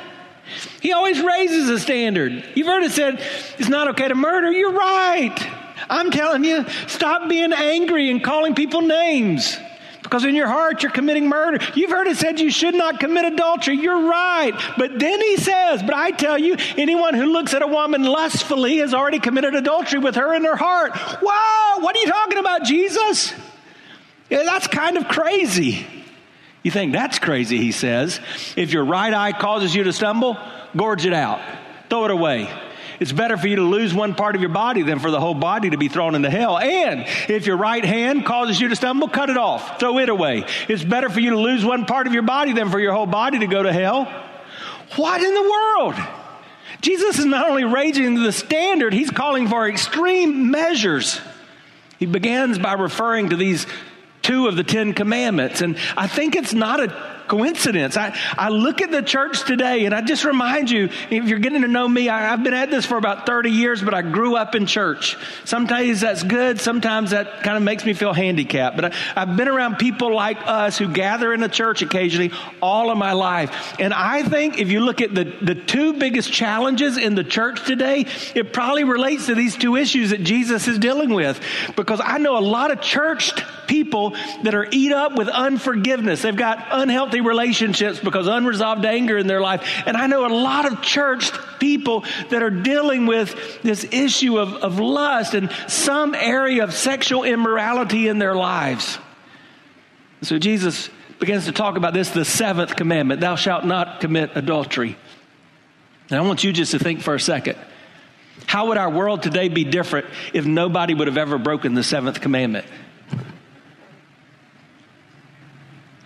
He 0.81 0.91
always 0.91 1.21
raises 1.21 1.67
the 1.67 1.79
standard. 1.79 2.43
You've 2.55 2.67
heard 2.67 2.83
it 2.83 2.91
said, 2.91 3.21
it's 3.57 3.69
not 3.69 3.89
okay 3.89 4.07
to 4.07 4.15
murder. 4.15 4.51
You're 4.51 4.73
right. 4.73 5.37
I'm 5.89 6.11
telling 6.11 6.43
you, 6.43 6.65
stop 6.87 7.29
being 7.29 7.53
angry 7.53 8.09
and 8.09 8.23
calling 8.23 8.55
people 8.55 8.81
names. 8.81 9.57
Because 10.11 10.25
in 10.25 10.35
your 10.35 10.49
heart, 10.49 10.83
you're 10.83 10.91
committing 10.91 11.29
murder. 11.29 11.65
You've 11.73 11.89
heard 11.89 12.05
it 12.05 12.17
said 12.17 12.37
you 12.37 12.51
should 12.51 12.75
not 12.75 12.99
commit 12.99 13.23
adultery. 13.23 13.77
You're 13.77 14.09
right. 14.09 14.51
But 14.77 14.99
then 14.99 15.21
he 15.21 15.37
says, 15.37 15.81
But 15.81 15.93
I 15.93 16.11
tell 16.11 16.37
you, 16.37 16.57
anyone 16.75 17.13
who 17.13 17.31
looks 17.31 17.53
at 17.53 17.61
a 17.61 17.67
woman 17.67 18.03
lustfully 18.03 18.79
has 18.79 18.93
already 18.93 19.19
committed 19.19 19.55
adultery 19.55 19.99
with 19.99 20.15
her 20.15 20.33
in 20.33 20.43
her 20.43 20.57
heart. 20.57 20.91
Wow, 21.21 21.77
what 21.79 21.95
are 21.95 21.99
you 21.99 22.07
talking 22.07 22.39
about, 22.39 22.65
Jesus? 22.65 23.33
Yeah, 24.29 24.43
that's 24.43 24.67
kind 24.67 24.97
of 24.97 25.07
crazy. 25.07 25.87
You 26.61 26.71
think 26.71 26.91
that's 26.91 27.17
crazy, 27.17 27.57
he 27.57 27.71
says. 27.71 28.19
If 28.57 28.73
your 28.73 28.83
right 28.83 29.13
eye 29.13 29.31
causes 29.31 29.73
you 29.73 29.85
to 29.85 29.93
stumble, 29.93 30.37
gorge 30.75 31.05
it 31.05 31.13
out, 31.13 31.39
throw 31.89 32.03
it 32.03 32.11
away. 32.11 32.49
It's 33.01 33.11
better 33.11 33.35
for 33.35 33.47
you 33.47 33.55
to 33.55 33.63
lose 33.63 33.95
one 33.95 34.13
part 34.13 34.35
of 34.35 34.41
your 34.41 34.51
body 34.51 34.83
than 34.83 34.99
for 34.99 35.09
the 35.09 35.19
whole 35.19 35.33
body 35.33 35.71
to 35.71 35.77
be 35.77 35.87
thrown 35.87 36.13
into 36.13 36.29
hell. 36.29 36.59
And 36.59 37.07
if 37.27 37.47
your 37.47 37.57
right 37.57 37.83
hand 37.83 38.27
causes 38.27 38.61
you 38.61 38.67
to 38.67 38.75
stumble, 38.75 39.07
cut 39.07 39.31
it 39.31 39.37
off, 39.37 39.79
throw 39.79 39.97
it 39.97 40.07
away. 40.07 40.45
It's 40.69 40.83
better 40.83 41.09
for 41.09 41.19
you 41.19 41.31
to 41.31 41.39
lose 41.39 41.65
one 41.65 41.87
part 41.87 42.05
of 42.05 42.13
your 42.13 42.21
body 42.21 42.53
than 42.53 42.69
for 42.69 42.79
your 42.79 42.93
whole 42.93 43.07
body 43.07 43.39
to 43.39 43.47
go 43.47 43.63
to 43.63 43.73
hell. 43.73 44.05
What 44.97 45.19
in 45.19 45.33
the 45.33 45.41
world? 45.41 45.95
Jesus 46.81 47.17
is 47.17 47.25
not 47.25 47.49
only 47.49 47.63
raising 47.63 48.13
the 48.13 48.31
standard, 48.31 48.93
he's 48.93 49.09
calling 49.09 49.47
for 49.47 49.67
extreme 49.67 50.51
measures. 50.51 51.19
He 51.97 52.05
begins 52.05 52.59
by 52.59 52.73
referring 52.73 53.31
to 53.31 53.35
these 53.35 53.65
two 54.21 54.47
of 54.47 54.55
the 54.55 54.63
Ten 54.63 54.93
Commandments. 54.93 55.61
And 55.61 55.75
I 55.97 56.05
think 56.05 56.35
it's 56.35 56.53
not 56.53 56.79
a 56.79 57.20
coincidence. 57.31 57.95
I, 57.95 58.13
I 58.37 58.49
look 58.49 58.81
at 58.81 58.91
the 58.91 59.01
church 59.01 59.45
today 59.45 59.85
and 59.85 59.95
I 59.95 60.01
just 60.01 60.25
remind 60.25 60.69
you, 60.69 60.89
if 61.09 61.29
you're 61.29 61.39
getting 61.39 61.61
to 61.61 61.67
know 61.69 61.87
me, 61.87 62.09
I, 62.09 62.19
have 62.19 62.43
been 62.43 62.53
at 62.53 62.69
this 62.69 62.85
for 62.85 62.97
about 62.97 63.25
30 63.25 63.49
years, 63.49 63.81
but 63.81 63.93
I 63.93 64.01
grew 64.01 64.35
up 64.35 64.53
in 64.53 64.65
church. 64.65 65.15
Sometimes 65.45 66.01
that's 66.01 66.23
good. 66.23 66.59
Sometimes 66.59 67.11
that 67.11 67.41
kind 67.41 67.55
of 67.55 67.63
makes 67.63 67.85
me 67.85 67.93
feel 67.93 68.11
handicapped. 68.11 68.75
But 68.75 68.85
I, 68.85 68.93
I've 69.15 69.37
been 69.37 69.47
around 69.47 69.77
people 69.77 70.13
like 70.13 70.39
us 70.45 70.77
who 70.77 70.91
gather 70.91 71.33
in 71.33 71.41
a 71.41 71.47
church 71.47 71.81
occasionally 71.81 72.33
all 72.61 72.91
of 72.91 72.97
my 72.97 73.13
life. 73.13 73.75
And 73.79 73.93
I 73.93 74.23
think 74.23 74.59
if 74.59 74.69
you 74.69 74.81
look 74.81 74.99
at 74.99 75.15
the, 75.15 75.23
the 75.41 75.55
two 75.55 75.93
biggest 75.93 76.33
challenges 76.33 76.97
in 76.97 77.15
the 77.15 77.23
church 77.23 77.65
today, 77.65 78.07
it 78.35 78.51
probably 78.51 78.83
relates 78.83 79.27
to 79.27 79.35
these 79.35 79.55
two 79.55 79.77
issues 79.77 80.09
that 80.09 80.21
Jesus 80.21 80.67
is 80.67 80.77
dealing 80.79 81.13
with. 81.13 81.39
Because 81.77 82.01
I 82.03 82.17
know 82.17 82.37
a 82.37 82.43
lot 82.43 82.71
of 82.71 82.81
churched 82.81 83.41
people 83.71 84.17
that 84.43 84.53
are 84.53 84.67
eat 84.69 84.91
up 84.91 85.15
with 85.15 85.29
unforgiveness. 85.29 86.23
They've 86.23 86.35
got 86.35 86.67
unhealthy 86.71 87.20
relationships 87.21 87.99
because 87.99 88.27
unresolved 88.27 88.85
anger 88.85 89.17
in 89.17 89.27
their 89.27 89.41
life. 89.41 89.63
And 89.85 89.95
I 89.97 90.07
know 90.07 90.25
a 90.25 90.33
lot 90.33 90.71
of 90.71 90.81
church 90.81 91.31
people 91.59 92.03
that 92.29 92.43
are 92.43 92.49
dealing 92.49 93.05
with 93.05 93.61
this 93.61 93.85
issue 93.91 94.39
of, 94.39 94.55
of 94.55 94.79
lust 94.79 95.33
and 95.33 95.51
some 95.67 96.15
area 96.15 96.63
of 96.63 96.73
sexual 96.73 97.23
immorality 97.23 98.07
in 98.07 98.19
their 98.19 98.35
lives. 98.35 98.97
So 100.21 100.37
Jesus 100.37 100.89
begins 101.19 101.45
to 101.45 101.51
talk 101.51 101.77
about 101.77 101.93
this, 101.93 102.09
the 102.09 102.25
seventh 102.25 102.75
commandment 102.75 103.21
thou 103.21 103.35
shalt 103.35 103.65
not 103.65 104.01
commit 104.01 104.31
adultery. 104.35 104.97
And 106.09 106.19
I 106.19 106.21
want 106.21 106.43
you 106.43 106.51
just 106.51 106.71
to 106.71 106.79
think 106.79 107.01
for 107.01 107.15
a 107.15 107.19
second. 107.19 107.57
How 108.47 108.67
would 108.67 108.77
our 108.77 108.89
world 108.89 109.23
today 109.23 109.47
be 109.47 109.63
different 109.63 110.07
if 110.33 110.45
nobody 110.45 110.93
would 110.93 111.07
have 111.07 111.17
ever 111.17 111.37
broken 111.37 111.73
the 111.73 111.83
seventh 111.83 112.21
commandment? 112.21 112.65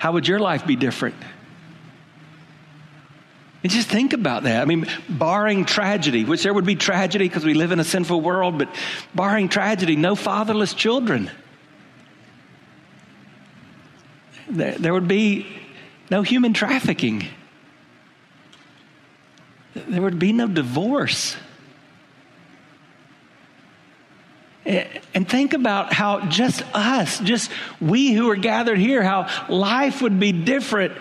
How 0.06 0.12
would 0.12 0.28
your 0.28 0.38
life 0.38 0.68
be 0.68 0.76
different? 0.76 1.16
And 3.64 3.72
just 3.72 3.90
think 3.90 4.14
about 4.14 4.44
that. 4.44 4.62
I 4.62 4.66
mean, 4.66 4.86
barring 5.10 5.66
tragedy, 5.66 6.26
which 6.26 6.44
there 6.44 6.54
would 6.54 6.64
be 6.64 6.76
tragedy 6.76 7.28
because 7.28 7.44
we 7.44 7.56
live 7.56 7.72
in 7.72 7.80
a 7.80 7.84
sinful 7.84 8.22
world, 8.22 8.60
but 8.60 8.70
barring 9.16 9.50
tragedy, 9.50 9.96
no 9.96 10.14
fatherless 10.14 10.76
children. 10.76 11.32
There, 14.48 14.78
there 14.78 14.94
would 14.94 15.08
be 15.08 15.48
no 16.12 16.22
human 16.22 16.54
trafficking. 16.54 17.26
There 19.74 20.04
would 20.04 20.20
be 20.20 20.34
no 20.34 20.48
divorce. 20.48 21.36
And 24.66 25.30
think 25.30 25.54
about 25.54 25.94
how 25.94 26.22
just 26.28 26.64
us, 26.74 27.20
just 27.20 27.52
we 27.80 28.14
who 28.14 28.30
are 28.32 28.36
gathered 28.36 28.80
here, 28.80 29.04
how 29.04 29.30
life 29.48 30.02
would 30.02 30.20
be 30.20 30.32
different 30.32 30.94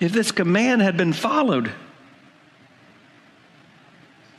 if 0.00 0.12
this 0.12 0.32
command 0.32 0.82
had 0.82 0.96
been 0.96 1.14
followed. 1.14 1.72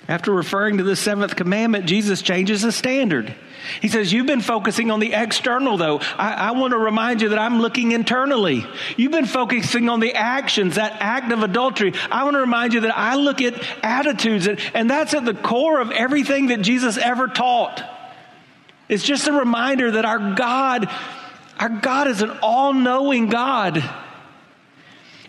After 0.08 0.32
referring 0.32 0.78
to 0.78 0.84
the 0.84 0.96
seventh 0.96 1.36
commandment, 1.36 1.86
Jesus 1.86 2.22
changes 2.22 2.64
the 2.64 2.72
standard. 2.72 3.34
He 3.82 3.88
says, 3.88 4.12
You've 4.12 4.26
been 4.26 4.42
focusing 4.42 4.92
on 4.92 5.00
the 5.00 5.14
external, 5.14 5.78
though. 5.78 6.00
I, 6.18 6.34
I, 6.34 6.52
want 6.52 6.72
to 6.72 6.78
remind 6.78 7.22
you 7.22 7.30
that 7.30 7.40
I'm 7.40 7.62
looking 7.62 7.94
internally. 7.94 8.66
You've 8.98 9.12
been 9.12 9.26
focusing 9.26 9.90
on 9.90 10.00
the 10.00 10.14
actions, 10.14 10.76
that 10.76 10.98
act 11.00 11.32
of 11.32 11.44
adultery. 11.44 11.94
I 12.12 12.24
want 12.26 12.34
to 12.34 12.42
remind 12.42 12.74
you 12.74 12.82
that 12.82 12.98
I 12.98 13.16
look 13.16 13.42
at 13.42 13.64
attitudes, 13.84 14.48
and, 14.48 14.60
and 14.74 14.90
that's 14.90 15.14
at 15.14 15.24
the 15.24 15.36
core 15.36 15.80
of 15.80 15.92
everything 15.92 16.48
that 16.48 16.62
Jesus 16.62 16.98
ever 16.98 17.28
taught. 17.28 17.82
It's 18.92 19.04
just 19.04 19.26
a 19.28 19.32
reminder 19.32 19.92
that 19.92 20.04
our 20.04 20.36
God, 20.36 20.90
our 21.58 21.70
God 21.70 22.08
is 22.10 22.22
an 22.22 22.32
all 22.42 22.74
knowing 22.74 23.30
God. 23.30 23.82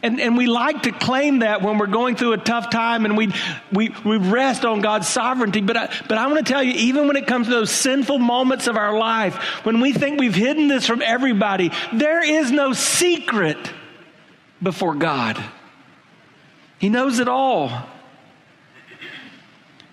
And, 0.03 0.21
and 0.21 0.37
we 0.37 0.49
like 0.49 0.83
to 0.83 0.91
claim 0.91 1.39
that 1.39 1.63
when 1.63 1.79
we're 1.79 1.87
going 1.87 2.17
through 2.17 2.33
a 2.33 2.39
tough 2.39 2.71
time 2.71 3.05
and 3.05 3.17
we, 3.17 3.33
we, 3.71 3.95
we 4.05 4.17
rest 4.17 4.65
on 4.65 4.81
God's 4.81 5.07
sovereignty. 5.07 5.61
But 5.61 5.77
I, 5.77 5.95
but 6.09 6.19
I 6.19 6.27
want 6.27 6.45
to 6.45 6.53
tell 6.53 6.61
you, 6.61 6.73
even 6.73 7.07
when 7.07 7.15
it 7.15 7.29
comes 7.29 7.47
to 7.47 7.53
those 7.53 7.71
sinful 7.71 8.19
moments 8.19 8.67
of 8.67 8.77
our 8.77 8.99
life, 8.99 9.37
when 9.65 9.81
we 9.81 9.93
think 9.93 10.19
we've 10.19 10.35
hidden 10.35 10.67
this 10.67 10.85
from 10.85 11.01
everybody, 11.01 11.71
there 11.93 12.21
is 12.21 12.51
no 12.51 12.73
secret 12.73 13.59
before 14.61 14.97
God. 14.97 15.41
He 16.81 16.89
knows 16.89 17.21
it 17.21 17.29
all. 17.29 17.71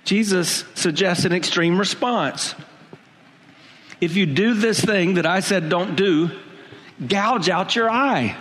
Jesus 0.05 0.65
suggests 0.73 1.25
an 1.25 1.33
extreme 1.33 1.77
response. 1.77 2.55
If 4.01 4.15
you 4.15 4.25
do 4.25 4.53
this 4.53 4.79
thing 4.79 5.15
that 5.15 5.25
I 5.25 5.41
said 5.41 5.69
don't 5.69 5.95
do, 5.95 6.31
gouge 7.05 7.49
out 7.49 7.75
your 7.75 7.89
eye. 7.89 8.35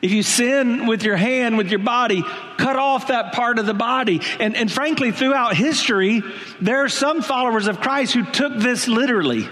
If 0.00 0.10
you 0.10 0.24
sin 0.24 0.86
with 0.86 1.04
your 1.04 1.16
hand, 1.16 1.56
with 1.56 1.70
your 1.70 1.78
body, 1.78 2.24
cut 2.56 2.74
off 2.74 3.06
that 3.06 3.32
part 3.32 3.60
of 3.60 3.66
the 3.66 3.74
body. 3.74 4.20
And, 4.40 4.56
and 4.56 4.70
frankly, 4.70 5.12
throughout 5.12 5.56
history, 5.56 6.22
there 6.60 6.82
are 6.82 6.88
some 6.88 7.22
followers 7.22 7.68
of 7.68 7.80
Christ 7.80 8.12
who 8.12 8.24
took 8.24 8.56
this 8.56 8.88
literally. 8.88 9.48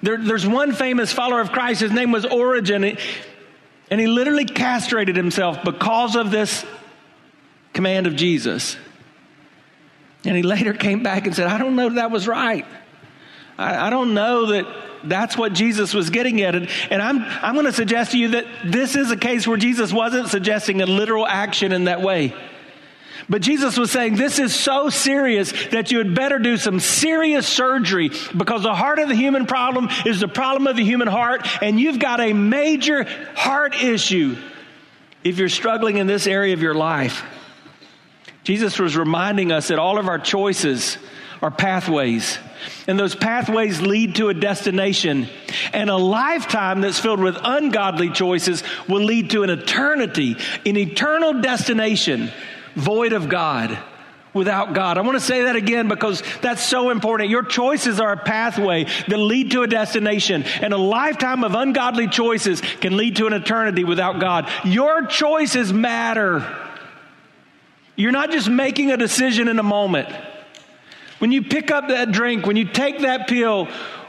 There, 0.00 0.16
there's 0.16 0.46
one 0.46 0.72
famous 0.72 1.12
follower 1.12 1.40
of 1.40 1.50
Christ, 1.50 1.80
his 1.80 1.90
name 1.90 2.12
was 2.12 2.24
Origen, 2.24 2.84
and 3.90 4.00
he 4.00 4.06
literally 4.06 4.44
castrated 4.44 5.16
himself 5.16 5.64
because 5.64 6.14
of 6.14 6.30
this 6.30 6.64
command 7.72 8.06
of 8.06 8.14
Jesus. 8.14 8.76
And 10.24 10.36
he 10.36 10.42
later 10.42 10.72
came 10.72 11.02
back 11.02 11.26
and 11.26 11.34
said, 11.34 11.48
I 11.48 11.58
don't 11.58 11.74
know 11.74 11.88
that, 11.88 11.96
that 11.96 12.10
was 12.12 12.28
right. 12.28 12.64
I, 13.58 13.86
I 13.86 13.90
don't 13.90 14.14
know 14.14 14.46
that 14.46 14.66
that's 15.04 15.36
what 15.36 15.52
Jesus 15.52 15.94
was 15.94 16.10
getting 16.10 16.40
at. 16.40 16.54
And, 16.54 16.68
and 16.90 17.02
I'm, 17.02 17.22
I'm 17.22 17.54
going 17.54 17.66
to 17.66 17.72
suggest 17.72 18.12
to 18.12 18.18
you 18.18 18.28
that 18.28 18.46
this 18.64 18.96
is 18.96 19.10
a 19.10 19.16
case 19.16 19.46
where 19.46 19.56
Jesus 19.56 19.92
wasn't 19.92 20.28
suggesting 20.28 20.80
a 20.80 20.86
literal 20.86 21.26
action 21.26 21.72
in 21.72 21.84
that 21.84 22.00
way. 22.00 22.34
But 23.28 23.40
Jesus 23.42 23.78
was 23.78 23.90
saying, 23.90 24.16
This 24.16 24.38
is 24.38 24.54
so 24.54 24.90
serious 24.90 25.52
that 25.70 25.90
you 25.90 25.98
had 25.98 26.14
better 26.14 26.38
do 26.38 26.56
some 26.56 26.80
serious 26.80 27.46
surgery 27.46 28.10
because 28.36 28.62
the 28.62 28.74
heart 28.74 28.98
of 28.98 29.08
the 29.08 29.14
human 29.14 29.46
problem 29.46 29.88
is 30.04 30.20
the 30.20 30.28
problem 30.28 30.66
of 30.66 30.76
the 30.76 30.84
human 30.84 31.08
heart, 31.08 31.46
and 31.62 31.80
you've 31.80 31.98
got 31.98 32.20
a 32.20 32.32
major 32.32 33.04
heart 33.34 33.82
issue 33.82 34.36
if 35.22 35.38
you're 35.38 35.48
struggling 35.48 35.96
in 35.96 36.06
this 36.06 36.26
area 36.26 36.52
of 36.52 36.60
your 36.60 36.74
life. 36.74 37.22
Jesus 38.42 38.78
was 38.78 38.94
reminding 38.94 39.52
us 39.52 39.68
that 39.68 39.78
all 39.78 39.98
of 39.98 40.06
our 40.06 40.18
choices 40.18 40.98
are 41.40 41.50
pathways. 41.50 42.38
And 42.86 42.98
those 42.98 43.14
pathways 43.14 43.80
lead 43.80 44.16
to 44.16 44.28
a 44.28 44.34
destination. 44.34 45.28
And 45.72 45.90
a 45.90 45.96
lifetime 45.96 46.80
that's 46.80 46.98
filled 46.98 47.20
with 47.20 47.36
ungodly 47.42 48.10
choices 48.10 48.62
will 48.88 49.02
lead 49.02 49.30
to 49.30 49.42
an 49.42 49.50
eternity, 49.50 50.36
an 50.66 50.76
eternal 50.76 51.40
destination 51.40 52.30
void 52.74 53.12
of 53.12 53.28
God, 53.28 53.78
without 54.34 54.74
God. 54.74 54.98
I 54.98 55.02
want 55.02 55.16
to 55.16 55.24
say 55.24 55.44
that 55.44 55.56
again 55.56 55.88
because 55.88 56.22
that's 56.42 56.62
so 56.62 56.90
important. 56.90 57.30
Your 57.30 57.44
choices 57.44 58.00
are 58.00 58.12
a 58.12 58.16
pathway 58.16 58.84
that 58.84 59.16
lead 59.16 59.52
to 59.52 59.62
a 59.62 59.66
destination. 59.66 60.42
And 60.42 60.74
a 60.74 60.76
lifetime 60.76 61.44
of 61.44 61.54
ungodly 61.54 62.08
choices 62.08 62.60
can 62.60 62.96
lead 62.96 63.16
to 63.16 63.26
an 63.26 63.32
eternity 63.32 63.84
without 63.84 64.20
God. 64.20 64.50
Your 64.64 65.06
choices 65.06 65.72
matter. 65.72 66.44
You're 67.96 68.12
not 68.12 68.32
just 68.32 68.50
making 68.50 68.90
a 68.90 68.96
decision 68.96 69.46
in 69.48 69.58
a 69.58 69.62
moment. 69.62 70.08
When 71.24 71.32
you 71.32 71.40
pick 71.40 71.70
up 71.70 71.88
that 71.88 72.12
drink, 72.12 72.44
when 72.44 72.54
you 72.54 72.66
take 72.66 72.98
that 72.98 73.26
pill, 73.28 73.64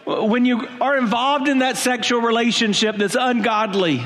when 0.05 0.43
you 0.43 0.67
are 0.81 0.97
involved 0.97 1.47
in 1.47 1.59
that 1.59 1.77
sexual 1.77 2.19
relationship 2.19 2.97
that's 2.97 3.15
ungodly, 3.17 4.05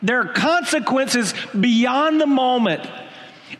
there 0.00 0.20
are 0.20 0.32
consequences 0.32 1.34
beyond 1.58 2.20
the 2.20 2.26
moment. 2.28 2.88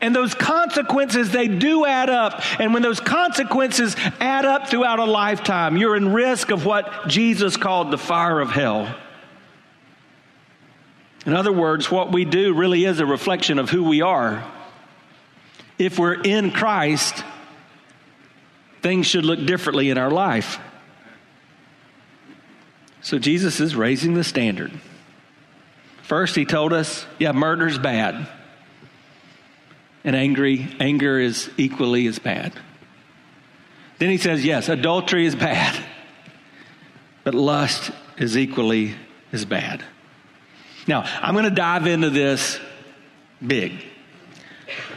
And 0.01 0.15
those 0.15 0.37
consequences, 0.37 1.33
they 1.33 1.49
do 1.49 1.85
add 1.85 2.11
up. 2.11 2.41
And 2.61 2.73
when 2.73 2.85
those 2.85 3.01
consequences 3.01 3.97
add 4.21 4.45
up 4.45 4.69
throughout 4.69 5.01
a 5.01 5.05
lifetime, 5.05 5.77
you're 5.77 5.97
in 5.97 6.13
risk 6.13 6.53
of 6.53 6.65
what 6.65 7.09
Jesus 7.09 7.57
called 7.57 7.91
the 7.91 7.99
fire 7.99 8.39
of 8.39 8.51
hell. 8.51 8.95
In 11.27 11.35
other 11.35 11.53
words, 11.53 11.91
what 11.91 12.13
we 12.13 12.25
do 12.25 12.55
really 12.55 12.85
is 12.85 13.01
a 13.01 13.07
reflection 13.07 13.59
of 13.59 13.69
who 13.69 13.83
we 13.83 14.03
are. 14.03 14.49
If 15.77 15.99
we're 15.99 16.23
in 16.23 16.53
Christ, 16.53 17.25
things 18.87 19.05
should 19.05 19.25
look 19.25 19.45
differently 19.45 19.91
in 19.91 19.99
our 19.99 20.13
life. 20.13 20.61
So 23.01 23.19
Jesus 23.19 23.59
is 23.59 23.75
raising 23.75 24.15
the 24.15 24.23
standard. 24.23 24.71
First, 26.05 26.37
he 26.37 26.45
told 26.45 26.73
us, 26.73 27.05
yeah, 27.19 27.33
murder's 27.33 27.81
bad. 27.81 28.29
And 30.05 30.15
angry, 30.15 30.69
anger 30.79 31.19
is 31.19 31.51
equally 31.57 32.07
as 32.07 32.21
bad. 32.21 32.53
Then 33.99 34.09
he 34.09 34.19
says, 34.19 34.45
yes, 34.45 34.69
adultery 34.69 35.27
is 35.27 35.35
bad, 35.35 35.77
but 37.25 37.35
lust 37.35 37.91
is 38.19 38.39
equally 38.39 38.95
as 39.33 39.45
bad. 39.45 39.83
Now, 40.87 41.03
I'm 41.21 41.35
going 41.35 41.45
to 41.47 41.51
dive 41.51 41.89
into 41.89 42.11
this 42.11 42.61
big. 43.45 43.85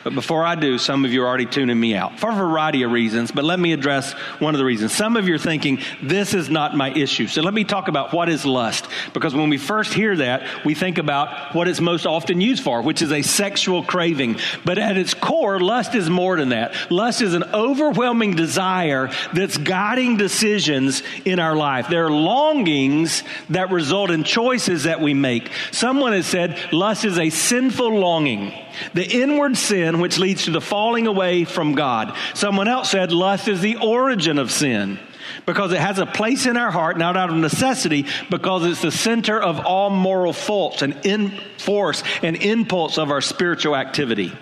But 0.04 0.16
before 0.16 0.44
I 0.44 0.56
do, 0.56 0.78
some 0.78 1.06
of 1.06 1.12
you 1.12 1.24
are 1.24 1.28
already 1.28 1.46
tuning 1.46 1.80
me 1.80 1.96
out 1.96 2.20
for 2.20 2.32
a 2.32 2.36
variety 2.36 2.84
of 2.84 2.92
reasons, 2.92 3.32
but 3.32 3.44
let 3.44 3.60
me 3.60 3.74
address 3.74 4.14
one 4.40 4.56
of 4.56 4.60
the 4.60 4.66
reasons. 4.66 4.94
Some 4.94 5.18
of 5.18 5.28
you 5.28 5.36
are 5.36 5.40
thinking, 5.40 5.80
this 6.02 6.34
is 6.34 6.50
not 6.50 6.76
my 6.76 6.92
issue. 6.92 7.28
So 7.28 7.42
let 7.42 7.54
me 7.54 7.64
talk 7.64 7.88
about 7.88 8.14
what 8.14 8.30
is 8.30 8.46
lust. 8.46 8.88
Because 9.14 9.34
when 9.34 9.50
we 9.50 9.58
first 9.58 9.94
hear 9.94 10.16
that, 10.18 10.66
we 10.66 10.74
think 10.74 10.98
about 10.98 11.54
what 11.54 11.68
it's 11.68 11.82
most 11.82 12.06
often 12.06 12.42
used 12.42 12.64
for, 12.64 12.82
which 12.82 13.02
is 13.02 13.12
a 13.12 13.22
sexual 13.22 13.84
craving. 13.84 14.40
But 14.66 14.78
at 14.78 14.98
its 14.98 15.14
core, 15.14 15.60
lust 15.60 15.96
is 15.96 16.10
more 16.10 16.38
than 16.38 16.50
that. 16.50 16.92
Lust 16.92 17.22
is 17.22 17.34
an 17.34 17.44
overwhelming 17.54 18.36
desire 18.36 19.10
that's 19.34 19.58
guiding 19.58 20.18
decisions 20.18 21.04
in 21.26 21.40
our 21.40 21.56
life. 21.56 21.88
There 21.90 22.06
are 22.06 22.12
longings 22.12 23.24
that 23.50 23.72
result 23.72 24.12
in 24.12 24.24
choices 24.24 24.84
that 24.84 25.02
we 25.02 25.14
make. 25.14 25.52
Someone 25.72 26.14
has 26.14 26.26
said 26.26 26.58
lust 26.72 27.06
is 27.06 27.18
a 27.18 27.30
sinful 27.30 28.00
longing. 28.00 28.54
The 28.94 29.06
inward 29.06 29.58
sin 29.58 30.00
which 30.00 30.18
leads 30.18 30.46
to 30.46 30.52
the 30.52 30.62
falling 30.62 31.08
away 31.08 31.46
from 31.46 31.74
God. 31.74 32.16
Someone 32.34 32.68
else 32.68 32.92
said 32.92 33.12
lust 33.12 33.48
is 33.48 33.62
the 33.62 33.78
origin 33.78 34.38
of 34.38 34.52
sin 34.52 35.00
because 35.46 35.72
it 35.72 35.80
has 35.80 36.00
a 36.00 36.06
place 36.06 36.46
in 36.46 36.58
our 36.58 36.72
heart, 36.72 36.98
not 36.98 37.18
out 37.18 37.30
of 37.30 37.36
necessity, 37.36 38.06
because 38.30 38.66
it's 38.66 38.82
the 38.82 38.92
center 38.92 39.40
of 39.40 39.60
all 39.60 39.90
moral 39.90 40.34
faults 40.34 40.82
and 40.82 41.06
in 41.06 41.40
force 41.58 42.04
and 42.24 42.36
impulse 42.36 42.98
of 42.98 43.12
our 43.12 43.22
spiritual 43.22 43.76
activity. 43.76 44.34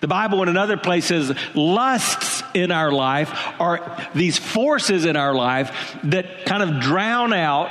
The 0.00 0.08
Bible 0.08 0.42
in 0.42 0.48
another 0.48 0.76
place 0.76 1.06
says 1.06 1.36
lusts 1.54 2.42
in 2.54 2.72
our 2.72 2.90
life 2.90 3.32
are 3.60 4.08
these 4.14 4.38
forces 4.38 5.04
in 5.04 5.16
our 5.16 5.34
life 5.34 5.96
that 6.04 6.46
kind 6.46 6.62
of 6.62 6.80
drown 6.80 7.32
out 7.32 7.70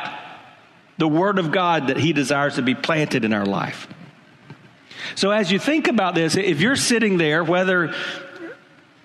the 0.97 1.07
Word 1.07 1.39
of 1.39 1.51
God 1.51 1.87
that 1.87 1.97
He 1.97 2.13
desires 2.13 2.55
to 2.55 2.61
be 2.61 2.75
planted 2.75 3.25
in 3.25 3.33
our 3.33 3.45
life. 3.45 3.87
So, 5.15 5.31
as 5.31 5.51
you 5.51 5.59
think 5.59 5.87
about 5.87 6.15
this, 6.15 6.35
if 6.35 6.61
you're 6.61 6.75
sitting 6.75 7.17
there, 7.17 7.43
whether 7.43 7.93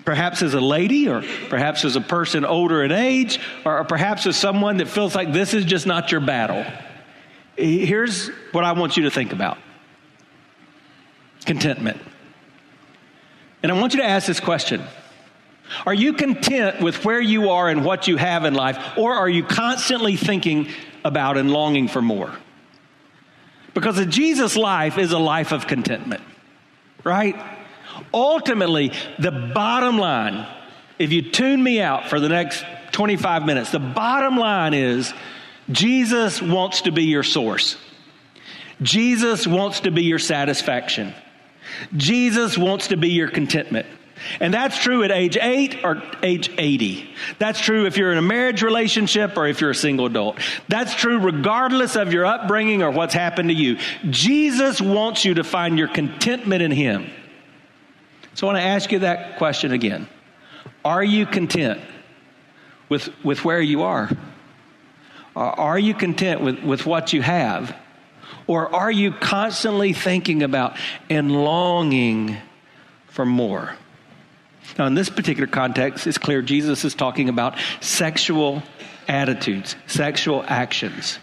perhaps 0.04 0.42
as 0.42 0.54
a 0.54 0.60
lady 0.60 1.08
or 1.08 1.22
perhaps 1.48 1.84
as 1.84 1.96
a 1.96 2.00
person 2.00 2.44
older 2.44 2.82
in 2.84 2.92
age 2.92 3.40
or 3.64 3.84
perhaps 3.84 4.26
as 4.26 4.36
someone 4.36 4.78
that 4.78 4.88
feels 4.88 5.14
like 5.14 5.32
this 5.32 5.54
is 5.54 5.64
just 5.64 5.86
not 5.86 6.12
your 6.12 6.20
battle, 6.20 6.64
here's 7.56 8.28
what 8.52 8.64
I 8.64 8.72
want 8.72 8.96
you 8.96 9.04
to 9.04 9.10
think 9.10 9.32
about 9.32 9.58
contentment. 11.44 12.00
And 13.62 13.72
I 13.72 13.80
want 13.80 13.94
you 13.94 14.00
to 14.00 14.06
ask 14.06 14.26
this 14.26 14.40
question. 14.40 14.82
Are 15.86 15.94
you 15.94 16.12
content 16.12 16.80
with 16.82 17.04
where 17.04 17.20
you 17.20 17.50
are 17.50 17.68
and 17.68 17.84
what 17.84 18.06
you 18.06 18.16
have 18.16 18.44
in 18.44 18.54
life, 18.54 18.78
or 18.98 19.14
are 19.14 19.28
you 19.28 19.42
constantly 19.42 20.16
thinking 20.16 20.68
about 21.04 21.38
and 21.38 21.50
longing 21.50 21.88
for 21.88 22.02
more? 22.02 22.34
Because 23.74 23.98
a 23.98 24.06
Jesus 24.06 24.56
life 24.56 24.98
is 24.98 25.12
a 25.12 25.18
life 25.18 25.52
of 25.52 25.66
contentment, 25.66 26.22
right? 27.02 27.36
Ultimately, 28.12 28.92
the 29.18 29.32
bottom 29.32 29.98
line, 29.98 30.46
if 30.98 31.12
you 31.12 31.22
tune 31.22 31.62
me 31.62 31.80
out 31.80 32.08
for 32.08 32.20
the 32.20 32.28
next 32.28 32.64
25 32.92 33.44
minutes, 33.44 33.72
the 33.72 33.80
bottom 33.80 34.36
line 34.36 34.74
is 34.74 35.12
Jesus 35.70 36.40
wants 36.40 36.82
to 36.82 36.92
be 36.92 37.04
your 37.04 37.22
source. 37.22 37.76
Jesus 38.82 39.46
wants 39.46 39.80
to 39.80 39.90
be 39.90 40.04
your 40.04 40.18
satisfaction. 40.18 41.14
Jesus 41.96 42.58
wants 42.58 42.88
to 42.88 42.96
be 42.96 43.10
your 43.10 43.28
contentment. 43.28 43.86
And 44.40 44.54
that's 44.54 44.78
true 44.78 45.02
at 45.02 45.10
age 45.10 45.36
8 45.40 45.84
or 45.84 46.02
age 46.22 46.50
80. 46.56 47.10
That's 47.38 47.60
true 47.60 47.86
if 47.86 47.96
you're 47.96 48.12
in 48.12 48.18
a 48.18 48.22
marriage 48.22 48.62
relationship 48.62 49.36
or 49.36 49.46
if 49.46 49.60
you're 49.60 49.70
a 49.70 49.74
single 49.74 50.06
adult. 50.06 50.38
That's 50.68 50.94
true 50.94 51.18
regardless 51.18 51.96
of 51.96 52.12
your 52.12 52.24
upbringing 52.24 52.82
or 52.82 52.90
what's 52.90 53.14
happened 53.14 53.48
to 53.48 53.54
you. 53.54 53.78
Jesus 54.08 54.80
wants 54.80 55.24
you 55.24 55.34
to 55.34 55.44
find 55.44 55.78
your 55.78 55.88
contentment 55.88 56.62
in 56.62 56.70
Him. 56.70 57.10
So 58.34 58.46
I 58.46 58.52
want 58.52 58.62
to 58.62 58.68
ask 58.68 58.92
you 58.92 59.00
that 59.00 59.38
question 59.38 59.72
again. 59.72 60.08
Are 60.84 61.04
you 61.04 61.26
content 61.26 61.80
with, 62.88 63.08
with 63.24 63.44
where 63.44 63.60
you 63.60 63.82
are? 63.82 64.10
Are 65.36 65.78
you 65.78 65.94
content 65.94 66.40
with, 66.40 66.62
with 66.62 66.86
what 66.86 67.12
you 67.12 67.22
have? 67.22 67.76
Or 68.46 68.74
are 68.74 68.90
you 68.90 69.12
constantly 69.12 69.92
thinking 69.92 70.42
about 70.42 70.76
and 71.10 71.32
longing 71.32 72.36
for 73.08 73.24
more? 73.24 73.76
Now, 74.78 74.86
in 74.86 74.94
this 74.94 75.08
particular 75.08 75.46
context, 75.46 76.06
it's 76.06 76.18
clear 76.18 76.42
Jesus 76.42 76.84
is 76.84 76.94
talking 76.94 77.28
about 77.28 77.56
sexual 77.80 78.62
attitudes, 79.08 79.76
sexual 79.86 80.44
actions. 80.46 81.18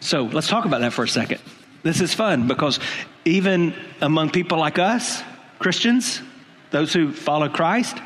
So 0.00 0.24
let's 0.24 0.48
talk 0.48 0.64
about 0.64 0.80
that 0.80 0.92
for 0.92 1.04
a 1.04 1.08
second. 1.08 1.40
This 1.82 2.00
is 2.00 2.12
fun 2.14 2.48
because 2.48 2.80
even 3.24 3.74
among 4.00 4.30
people 4.30 4.58
like 4.58 4.78
us, 4.78 5.22
Christians, 5.58 6.20
those 6.70 6.92
who 6.92 7.12
follow 7.12 7.48
Christ, 7.48 7.96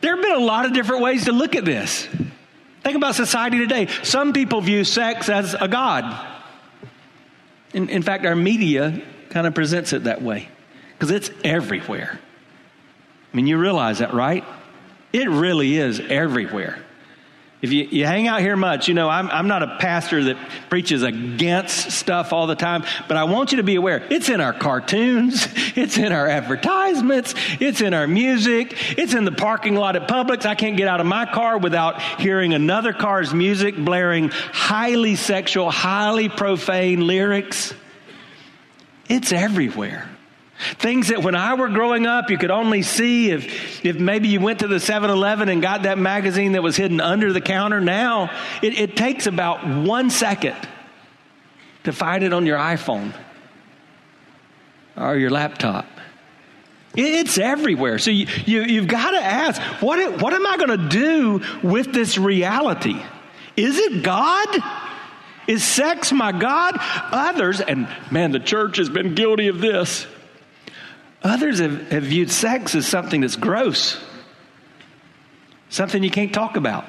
there 0.00 0.14
have 0.14 0.22
been 0.22 0.36
a 0.36 0.44
lot 0.44 0.66
of 0.66 0.72
different 0.72 1.02
ways 1.02 1.24
to 1.24 1.32
look 1.32 1.54
at 1.54 1.64
this. 1.64 2.06
Think 2.82 2.96
about 2.96 3.14
society 3.14 3.58
today. 3.58 3.86
Some 4.02 4.34
people 4.34 4.60
view 4.60 4.84
sex 4.84 5.28
as 5.30 5.54
a 5.54 5.68
God. 5.68 6.04
In, 7.72 7.88
in 7.88 8.02
fact, 8.02 8.26
our 8.26 8.36
media 8.36 9.02
kind 9.30 9.46
of 9.46 9.54
presents 9.54 9.92
it 9.92 10.04
that 10.04 10.22
way 10.22 10.48
because 10.92 11.10
it's 11.10 11.30
everywhere. 11.42 12.20
I 13.34 13.36
mean, 13.36 13.48
you 13.48 13.58
realize 13.58 13.98
that, 13.98 14.14
right? 14.14 14.44
It 15.12 15.28
really 15.28 15.76
is 15.76 15.98
everywhere. 15.98 16.78
If 17.62 17.72
you, 17.72 17.82
you 17.84 18.06
hang 18.06 18.28
out 18.28 18.42
here 18.42 18.54
much, 18.54 18.86
you 18.86 18.94
know, 18.94 19.08
I'm, 19.08 19.28
I'm 19.28 19.48
not 19.48 19.64
a 19.64 19.76
pastor 19.78 20.22
that 20.24 20.36
preaches 20.70 21.02
against 21.02 21.90
stuff 21.90 22.32
all 22.32 22.46
the 22.46 22.54
time, 22.54 22.84
but 23.08 23.16
I 23.16 23.24
want 23.24 23.50
you 23.50 23.56
to 23.56 23.64
be 23.64 23.74
aware 23.74 24.06
it's 24.08 24.28
in 24.28 24.40
our 24.40 24.52
cartoons, 24.52 25.48
it's 25.74 25.98
in 25.98 26.12
our 26.12 26.28
advertisements, 26.28 27.34
it's 27.58 27.80
in 27.80 27.92
our 27.92 28.06
music, 28.06 28.96
it's 28.96 29.14
in 29.14 29.24
the 29.24 29.32
parking 29.32 29.74
lot 29.74 29.96
at 29.96 30.06
Publix. 30.06 30.46
I 30.46 30.54
can't 30.54 30.76
get 30.76 30.86
out 30.86 31.00
of 31.00 31.06
my 31.06 31.26
car 31.26 31.58
without 31.58 32.00
hearing 32.20 32.54
another 32.54 32.92
car's 32.92 33.34
music 33.34 33.76
blaring 33.76 34.28
highly 34.28 35.16
sexual, 35.16 35.72
highly 35.72 36.28
profane 36.28 37.04
lyrics. 37.04 37.74
It's 39.08 39.32
everywhere. 39.32 40.08
Things 40.78 41.08
that 41.08 41.22
when 41.22 41.34
I 41.34 41.54
were 41.54 41.68
growing 41.68 42.06
up, 42.06 42.30
you 42.30 42.38
could 42.38 42.50
only 42.50 42.82
see 42.82 43.30
if, 43.30 43.84
if 43.84 43.96
maybe 43.96 44.28
you 44.28 44.40
went 44.40 44.60
to 44.60 44.68
the 44.68 44.80
7 44.80 45.10
Eleven 45.10 45.48
and 45.48 45.60
got 45.60 45.82
that 45.82 45.98
magazine 45.98 46.52
that 46.52 46.62
was 46.62 46.76
hidden 46.76 47.00
under 47.00 47.32
the 47.32 47.40
counter. 47.40 47.80
Now, 47.80 48.30
it, 48.62 48.78
it 48.78 48.96
takes 48.96 49.26
about 49.26 49.66
one 49.66 50.10
second 50.10 50.56
to 51.84 51.92
find 51.92 52.24
it 52.24 52.32
on 52.32 52.46
your 52.46 52.58
iPhone 52.58 53.14
or 54.96 55.16
your 55.16 55.30
laptop. 55.30 55.86
It's 56.96 57.38
everywhere. 57.38 57.98
So 57.98 58.10
you, 58.10 58.26
you, 58.46 58.80
have 58.80 58.88
got 58.88 59.10
to 59.12 59.22
ask 59.22 59.60
what, 59.82 60.20
what 60.20 60.32
am 60.32 60.46
I 60.46 60.56
going 60.56 60.78
to 60.78 60.88
do 60.88 61.42
with 61.62 61.92
this 61.92 62.16
reality? 62.16 63.00
Is 63.56 63.78
it 63.78 64.02
God? 64.02 64.48
Is 65.46 65.64
sex 65.64 66.12
my 66.12 66.32
God? 66.32 66.76
Others, 66.78 67.60
and 67.60 67.88
man, 68.10 68.30
the 68.30 68.40
church 68.40 68.78
has 68.78 68.88
been 68.88 69.14
guilty 69.14 69.48
of 69.48 69.60
this 69.60 70.06
Others 71.24 71.58
have, 71.58 71.90
have 71.90 72.02
viewed 72.02 72.30
sex 72.30 72.74
as 72.74 72.86
something 72.86 73.22
that's 73.22 73.36
gross, 73.36 73.98
something 75.70 76.02
you 76.02 76.10
can't 76.10 76.34
talk 76.34 76.56
about. 76.56 76.84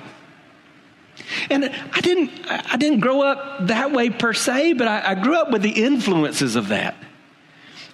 And 1.50 1.74
I 1.94 2.02
didn't, 2.02 2.32
I 2.50 2.76
didn't 2.76 3.00
grow 3.00 3.22
up 3.22 3.68
that 3.68 3.94
way 3.94 4.10
per 4.10 4.34
se, 4.34 4.74
but 4.74 4.90
I, 4.90 5.12
I 5.12 5.16
grew 5.16 5.36
up 5.36 5.52
with 5.52 5.62
the 5.62 5.84
influences 5.84 6.58
of 6.58 6.68
that. 6.68 6.96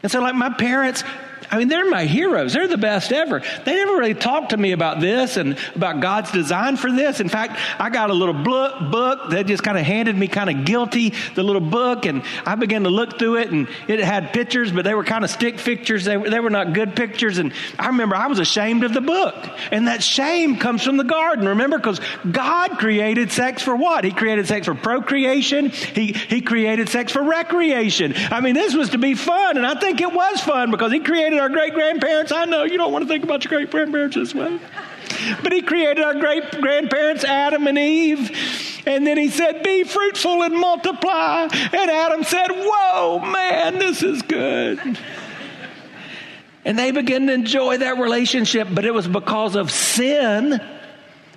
And 0.01 0.11
so, 0.11 0.19
like 0.19 0.33
my 0.33 0.49
parents, 0.49 1.03
I 1.51 1.57
mean, 1.57 1.67
they're 1.67 1.89
my 1.89 2.05
heroes. 2.05 2.53
They're 2.53 2.67
the 2.69 2.77
best 2.77 3.11
ever. 3.11 3.41
They 3.65 3.75
never 3.75 3.97
really 3.97 4.13
talked 4.13 4.51
to 4.51 4.57
me 4.57 4.71
about 4.71 5.01
this 5.01 5.35
and 5.35 5.57
about 5.75 5.99
God's 5.99 6.31
design 6.31 6.77
for 6.77 6.89
this. 6.89 7.19
In 7.19 7.27
fact, 7.27 7.59
I 7.77 7.89
got 7.89 8.09
a 8.09 8.13
little 8.13 8.33
book 8.33 9.31
that 9.31 9.47
just 9.47 9.61
kind 9.61 9.77
of 9.77 9.83
handed 9.83 10.17
me 10.17 10.29
kind 10.29 10.49
of 10.49 10.63
guilty, 10.63 11.13
the 11.35 11.43
little 11.43 11.61
book, 11.61 12.05
and 12.05 12.23
I 12.45 12.55
began 12.55 12.83
to 12.83 12.89
look 12.89 13.19
through 13.19 13.37
it, 13.37 13.51
and 13.51 13.67
it 13.89 13.99
had 13.99 14.31
pictures, 14.31 14.71
but 14.71 14.85
they 14.85 14.93
were 14.93 15.03
kind 15.03 15.25
of 15.25 15.29
stick 15.29 15.57
pictures. 15.57 16.05
They 16.05 16.15
were, 16.15 16.29
they 16.29 16.39
were 16.39 16.49
not 16.49 16.71
good 16.71 16.95
pictures. 16.95 17.37
And 17.37 17.53
I 17.77 17.87
remember 17.87 18.15
I 18.15 18.27
was 18.27 18.39
ashamed 18.39 18.85
of 18.85 18.93
the 18.93 19.01
book. 19.01 19.35
And 19.71 19.87
that 19.87 20.01
shame 20.01 20.55
comes 20.57 20.83
from 20.83 20.95
the 20.95 21.03
garden, 21.03 21.49
remember? 21.49 21.77
Because 21.77 21.99
God 22.31 22.77
created 22.77 23.29
sex 23.29 23.61
for 23.61 23.75
what? 23.75 24.05
He 24.05 24.11
created 24.11 24.47
sex 24.47 24.67
for 24.67 24.75
procreation, 24.75 25.69
He, 25.69 26.13
he 26.13 26.39
created 26.39 26.87
sex 26.87 27.11
for 27.11 27.21
recreation. 27.21 28.13
I 28.15 28.39
mean, 28.39 28.53
this 28.53 28.73
was 28.73 28.91
to 28.91 28.97
be 28.97 29.15
fun, 29.15 29.57
and 29.57 29.67
I 29.67 29.77
think 29.77 29.99
it 29.99 30.13
was 30.13 30.39
fun 30.39 30.71
because 30.71 30.93
He 30.93 31.01
created 31.01 31.40
our 31.41 31.49
great 31.49 31.73
grandparents. 31.73 32.31
I 32.31 32.45
know 32.45 32.63
you 32.63 32.77
don't 32.77 32.93
want 32.93 33.03
to 33.03 33.07
think 33.07 33.23
about 33.23 33.43
your 33.43 33.49
great 33.49 33.71
grandparents 33.71 34.15
this 34.15 34.33
way. 34.33 34.59
But 35.43 35.51
he 35.51 35.61
created 35.61 36.03
our 36.03 36.13
great 36.13 36.49
grandparents, 36.51 37.23
Adam 37.23 37.67
and 37.67 37.77
Eve. 37.77 38.31
And 38.85 39.05
then 39.05 39.17
he 39.17 39.29
said, 39.29 39.63
Be 39.63 39.83
fruitful 39.83 40.43
and 40.43 40.55
multiply. 40.55 41.47
And 41.51 41.91
Adam 41.91 42.23
said, 42.23 42.47
Whoa, 42.49 43.19
man, 43.19 43.79
this 43.79 44.03
is 44.03 44.21
good. 44.21 44.97
And 46.63 46.77
they 46.77 46.91
began 46.91 47.27
to 47.27 47.33
enjoy 47.33 47.77
that 47.79 47.97
relationship, 47.97 48.67
but 48.71 48.85
it 48.85 48.93
was 48.93 49.07
because 49.07 49.55
of 49.55 49.71
sin 49.71 50.61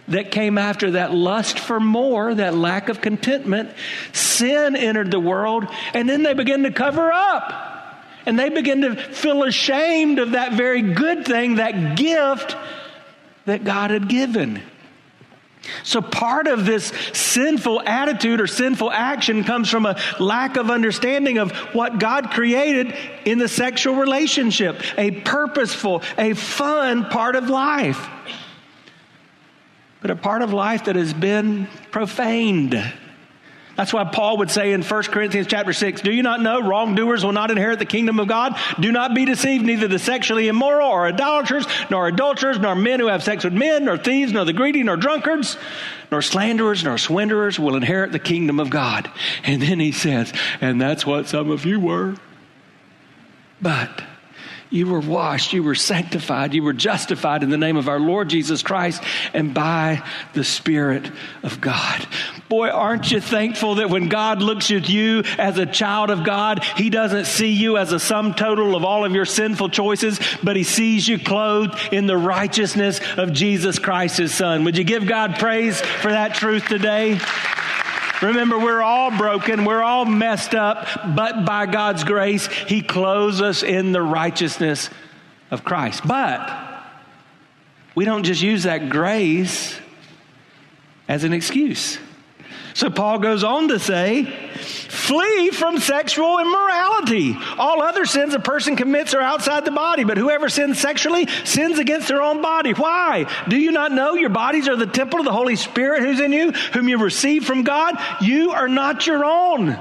that 0.08 0.30
came 0.30 0.58
after 0.58 0.92
that 0.92 1.14
lust 1.14 1.58
for 1.58 1.80
more, 1.80 2.34
that 2.34 2.54
lack 2.54 2.90
of 2.90 3.00
contentment. 3.00 3.70
Sin 4.12 4.76
entered 4.76 5.10
the 5.10 5.20
world, 5.20 5.66
and 5.94 6.06
then 6.06 6.22
they 6.22 6.34
began 6.34 6.62
to 6.64 6.70
cover 6.70 7.10
up. 7.10 7.73
And 8.26 8.38
they 8.38 8.48
begin 8.48 8.82
to 8.82 8.96
feel 8.96 9.44
ashamed 9.44 10.18
of 10.18 10.32
that 10.32 10.52
very 10.54 10.82
good 10.82 11.26
thing, 11.26 11.56
that 11.56 11.96
gift 11.96 12.56
that 13.44 13.64
God 13.64 13.90
had 13.90 14.08
given. 14.08 14.62
So, 15.82 16.02
part 16.02 16.46
of 16.46 16.66
this 16.66 16.92
sinful 17.12 17.80
attitude 17.82 18.40
or 18.40 18.46
sinful 18.46 18.90
action 18.90 19.44
comes 19.44 19.70
from 19.70 19.86
a 19.86 19.98
lack 20.20 20.56
of 20.56 20.70
understanding 20.70 21.38
of 21.38 21.52
what 21.74 21.98
God 21.98 22.30
created 22.30 22.94
in 23.24 23.38
the 23.38 23.48
sexual 23.48 23.94
relationship 23.94 24.82
a 24.98 25.10
purposeful, 25.10 26.02
a 26.18 26.34
fun 26.34 27.06
part 27.06 27.34
of 27.36 27.48
life, 27.48 28.08
but 30.02 30.10
a 30.10 30.16
part 30.16 30.42
of 30.42 30.52
life 30.52 30.84
that 30.84 30.96
has 30.96 31.14
been 31.14 31.66
profaned 31.90 32.74
that's 33.76 33.92
why 33.92 34.04
Paul 34.04 34.38
would 34.38 34.50
say 34.50 34.72
in 34.72 34.82
1 34.82 35.02
Corinthians 35.04 35.48
chapter 35.48 35.72
6, 35.72 36.02
Do 36.02 36.12
you 36.12 36.22
not 36.22 36.40
know 36.40 36.60
wrongdoers 36.60 37.24
will 37.24 37.32
not 37.32 37.50
inherit 37.50 37.80
the 37.80 37.84
kingdom 37.84 38.20
of 38.20 38.28
God? 38.28 38.56
Do 38.78 38.92
not 38.92 39.14
be 39.14 39.24
deceived, 39.24 39.64
neither 39.64 39.88
the 39.88 39.98
sexually 39.98 40.46
immoral 40.48 40.88
or 40.88 41.06
idolaters, 41.06 41.66
nor 41.90 42.06
adulterers, 42.06 42.58
nor 42.58 42.74
men 42.76 43.00
who 43.00 43.08
have 43.08 43.24
sex 43.24 43.42
with 43.42 43.52
men, 43.52 43.86
nor 43.86 43.98
thieves, 43.98 44.32
nor 44.32 44.44
the 44.44 44.52
greedy, 44.52 44.82
nor 44.84 44.96
drunkards, 44.96 45.56
nor 46.12 46.22
slanderers, 46.22 46.84
nor 46.84 46.98
swindlers 46.98 47.58
will 47.58 47.74
inherit 47.74 48.12
the 48.12 48.18
kingdom 48.18 48.60
of 48.60 48.70
God. 48.70 49.10
And 49.42 49.60
then 49.60 49.80
he 49.80 49.90
says, 49.90 50.32
And 50.60 50.80
that's 50.80 51.04
what 51.04 51.26
some 51.26 51.50
of 51.50 51.64
you 51.64 51.80
were. 51.80 52.14
But 53.60 54.04
you 54.74 54.88
were 54.88 55.00
washed, 55.00 55.52
you 55.52 55.62
were 55.62 55.76
sanctified, 55.76 56.52
you 56.52 56.62
were 56.62 56.72
justified 56.72 57.44
in 57.44 57.50
the 57.50 57.56
name 57.56 57.76
of 57.76 57.88
our 57.88 58.00
Lord 58.00 58.28
Jesus 58.28 58.62
Christ 58.62 59.02
and 59.32 59.54
by 59.54 60.02
the 60.32 60.42
Spirit 60.42 61.10
of 61.44 61.60
God. 61.60 62.06
Boy, 62.48 62.70
aren't 62.70 63.10
you 63.12 63.20
thankful 63.20 63.76
that 63.76 63.88
when 63.88 64.08
God 64.08 64.42
looks 64.42 64.70
at 64.72 64.88
you 64.88 65.22
as 65.38 65.58
a 65.58 65.66
child 65.66 66.10
of 66.10 66.24
God, 66.24 66.64
He 66.76 66.90
doesn't 66.90 67.26
see 67.26 67.52
you 67.52 67.78
as 67.78 67.92
a 67.92 68.00
sum 68.00 68.34
total 68.34 68.74
of 68.74 68.84
all 68.84 69.04
of 69.04 69.12
your 69.12 69.24
sinful 69.24 69.68
choices, 69.68 70.18
but 70.42 70.56
He 70.56 70.64
sees 70.64 71.06
you 71.06 71.20
clothed 71.20 71.78
in 71.92 72.06
the 72.06 72.16
righteousness 72.16 73.00
of 73.16 73.32
Jesus 73.32 73.78
Christ, 73.78 74.18
His 74.18 74.34
Son. 74.34 74.64
Would 74.64 74.76
you 74.76 74.84
give 74.84 75.06
God 75.06 75.38
praise 75.38 75.80
for 75.80 76.10
that 76.10 76.34
truth 76.34 76.66
today? 76.66 77.20
Remember, 78.22 78.58
we're 78.58 78.82
all 78.82 79.16
broken, 79.16 79.64
we're 79.64 79.82
all 79.82 80.04
messed 80.04 80.54
up, 80.54 80.86
but 81.14 81.44
by 81.44 81.66
God's 81.66 82.04
grace, 82.04 82.46
He 82.46 82.80
clothes 82.82 83.40
us 83.40 83.62
in 83.62 83.92
the 83.92 84.02
righteousness 84.02 84.90
of 85.50 85.64
Christ. 85.64 86.06
But 86.06 86.82
we 87.94 88.04
don't 88.04 88.24
just 88.24 88.42
use 88.42 88.64
that 88.64 88.88
grace 88.88 89.78
as 91.08 91.24
an 91.24 91.32
excuse. 91.32 91.98
So 92.74 92.90
Paul 92.90 93.20
goes 93.20 93.44
on 93.44 93.68
to 93.68 93.78
say, 93.78 94.24
flee 94.24 95.50
from 95.50 95.78
sexual 95.78 96.40
immorality. 96.40 97.36
All 97.56 97.80
other 97.80 98.04
sins 98.04 98.34
a 98.34 98.40
person 98.40 98.74
commits 98.74 99.14
are 99.14 99.20
outside 99.20 99.64
the 99.64 99.70
body, 99.70 100.02
but 100.02 100.18
whoever 100.18 100.48
sins 100.48 100.80
sexually 100.80 101.28
sins 101.44 101.78
against 101.78 102.08
their 102.08 102.20
own 102.20 102.42
body. 102.42 102.72
Why? 102.72 103.26
Do 103.48 103.56
you 103.56 103.70
not 103.70 103.92
know 103.92 104.14
your 104.14 104.30
bodies 104.30 104.66
are 104.66 104.74
the 104.74 104.86
temple 104.86 105.20
of 105.20 105.24
the 105.24 105.32
Holy 105.32 105.54
Spirit 105.54 106.02
who's 106.02 106.18
in 106.18 106.32
you, 106.32 106.50
whom 106.50 106.88
you 106.88 106.98
received 106.98 107.46
from 107.46 107.62
God? 107.62 107.96
You 108.20 108.50
are 108.50 108.68
not 108.68 109.06
your 109.06 109.24
own. 109.24 109.78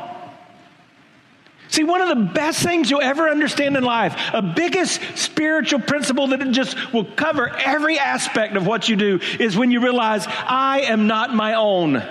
See, 1.70 1.84
one 1.84 2.02
of 2.02 2.10
the 2.10 2.32
best 2.32 2.62
things 2.62 2.92
you'll 2.92 3.02
ever 3.02 3.28
understand 3.28 3.76
in 3.76 3.84
life, 3.84 4.16
a 4.34 4.44
biggest 4.44 5.02
spiritual 5.18 5.80
principle 5.80 6.28
that 6.28 6.52
just 6.52 6.94
will 6.94 7.06
cover 7.06 7.50
every 7.50 7.98
aspect 7.98 8.56
of 8.56 8.68
what 8.68 8.88
you 8.88 8.96
do, 8.96 9.20
is 9.40 9.58
when 9.58 9.72
you 9.72 9.82
realize, 9.82 10.28
I 10.28 10.82
am 10.82 11.08
not 11.08 11.34
my 11.34 11.56
own. 11.56 12.08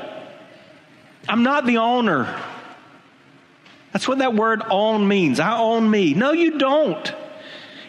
I'm 1.28 1.42
not 1.42 1.66
the 1.66 1.78
owner. 1.78 2.40
That's 3.92 4.08
what 4.08 4.18
that 4.18 4.34
word 4.34 4.62
own 4.70 5.06
means. 5.06 5.38
I 5.38 5.58
own 5.58 5.90
me. 5.90 6.14
No, 6.14 6.32
you 6.32 6.58
don't. 6.58 7.14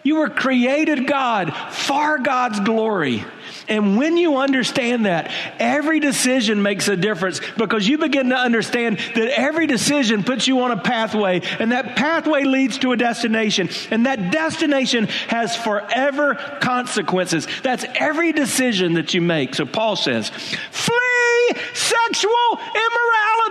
You 0.03 0.17
were 0.17 0.29
created 0.29 1.07
God 1.07 1.55
for 1.71 2.19
God's 2.19 2.59
glory. 2.59 3.23
And 3.67 3.97
when 3.97 4.17
you 4.17 4.37
understand 4.37 5.05
that, 5.05 5.31
every 5.59 5.99
decision 5.99 6.61
makes 6.61 6.87
a 6.87 6.97
difference 6.97 7.39
because 7.57 7.87
you 7.87 7.97
begin 7.97 8.29
to 8.29 8.35
understand 8.35 8.97
that 9.15 9.39
every 9.39 9.67
decision 9.67 10.23
puts 10.23 10.47
you 10.47 10.61
on 10.61 10.71
a 10.71 10.77
pathway, 10.77 11.41
and 11.59 11.71
that 11.71 11.95
pathway 11.95 12.43
leads 12.43 12.77
to 12.79 12.91
a 12.91 12.97
destination, 12.97 13.69
and 13.89 14.05
that 14.05 14.31
destination 14.31 15.07
has 15.27 15.55
forever 15.55 16.35
consequences. 16.61 17.47
That's 17.61 17.85
every 17.95 18.33
decision 18.33 18.93
that 18.93 19.13
you 19.13 19.21
make. 19.21 19.55
So 19.55 19.65
Paul 19.65 19.95
says, 19.95 20.29
flee 20.29 21.53
sexual 21.73 22.59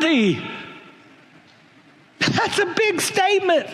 immorality. 0.00 0.42
That's 2.18 2.58
a 2.58 2.66
big 2.66 3.00
statement. 3.00 3.66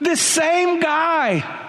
This 0.00 0.20
same 0.20 0.80
guy 0.80 1.65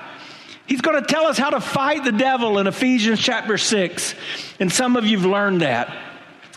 He's 0.67 0.81
going 0.81 1.01
to 1.01 1.07
tell 1.07 1.25
us 1.25 1.37
how 1.37 1.49
to 1.49 1.61
fight 1.61 2.03
the 2.03 2.11
devil 2.11 2.59
in 2.59 2.67
Ephesians 2.67 3.19
chapter 3.19 3.57
6. 3.57 4.15
And 4.59 4.71
some 4.71 4.97
of 4.97 5.05
you've 5.05 5.25
learned 5.25 5.61
that. 5.61 5.95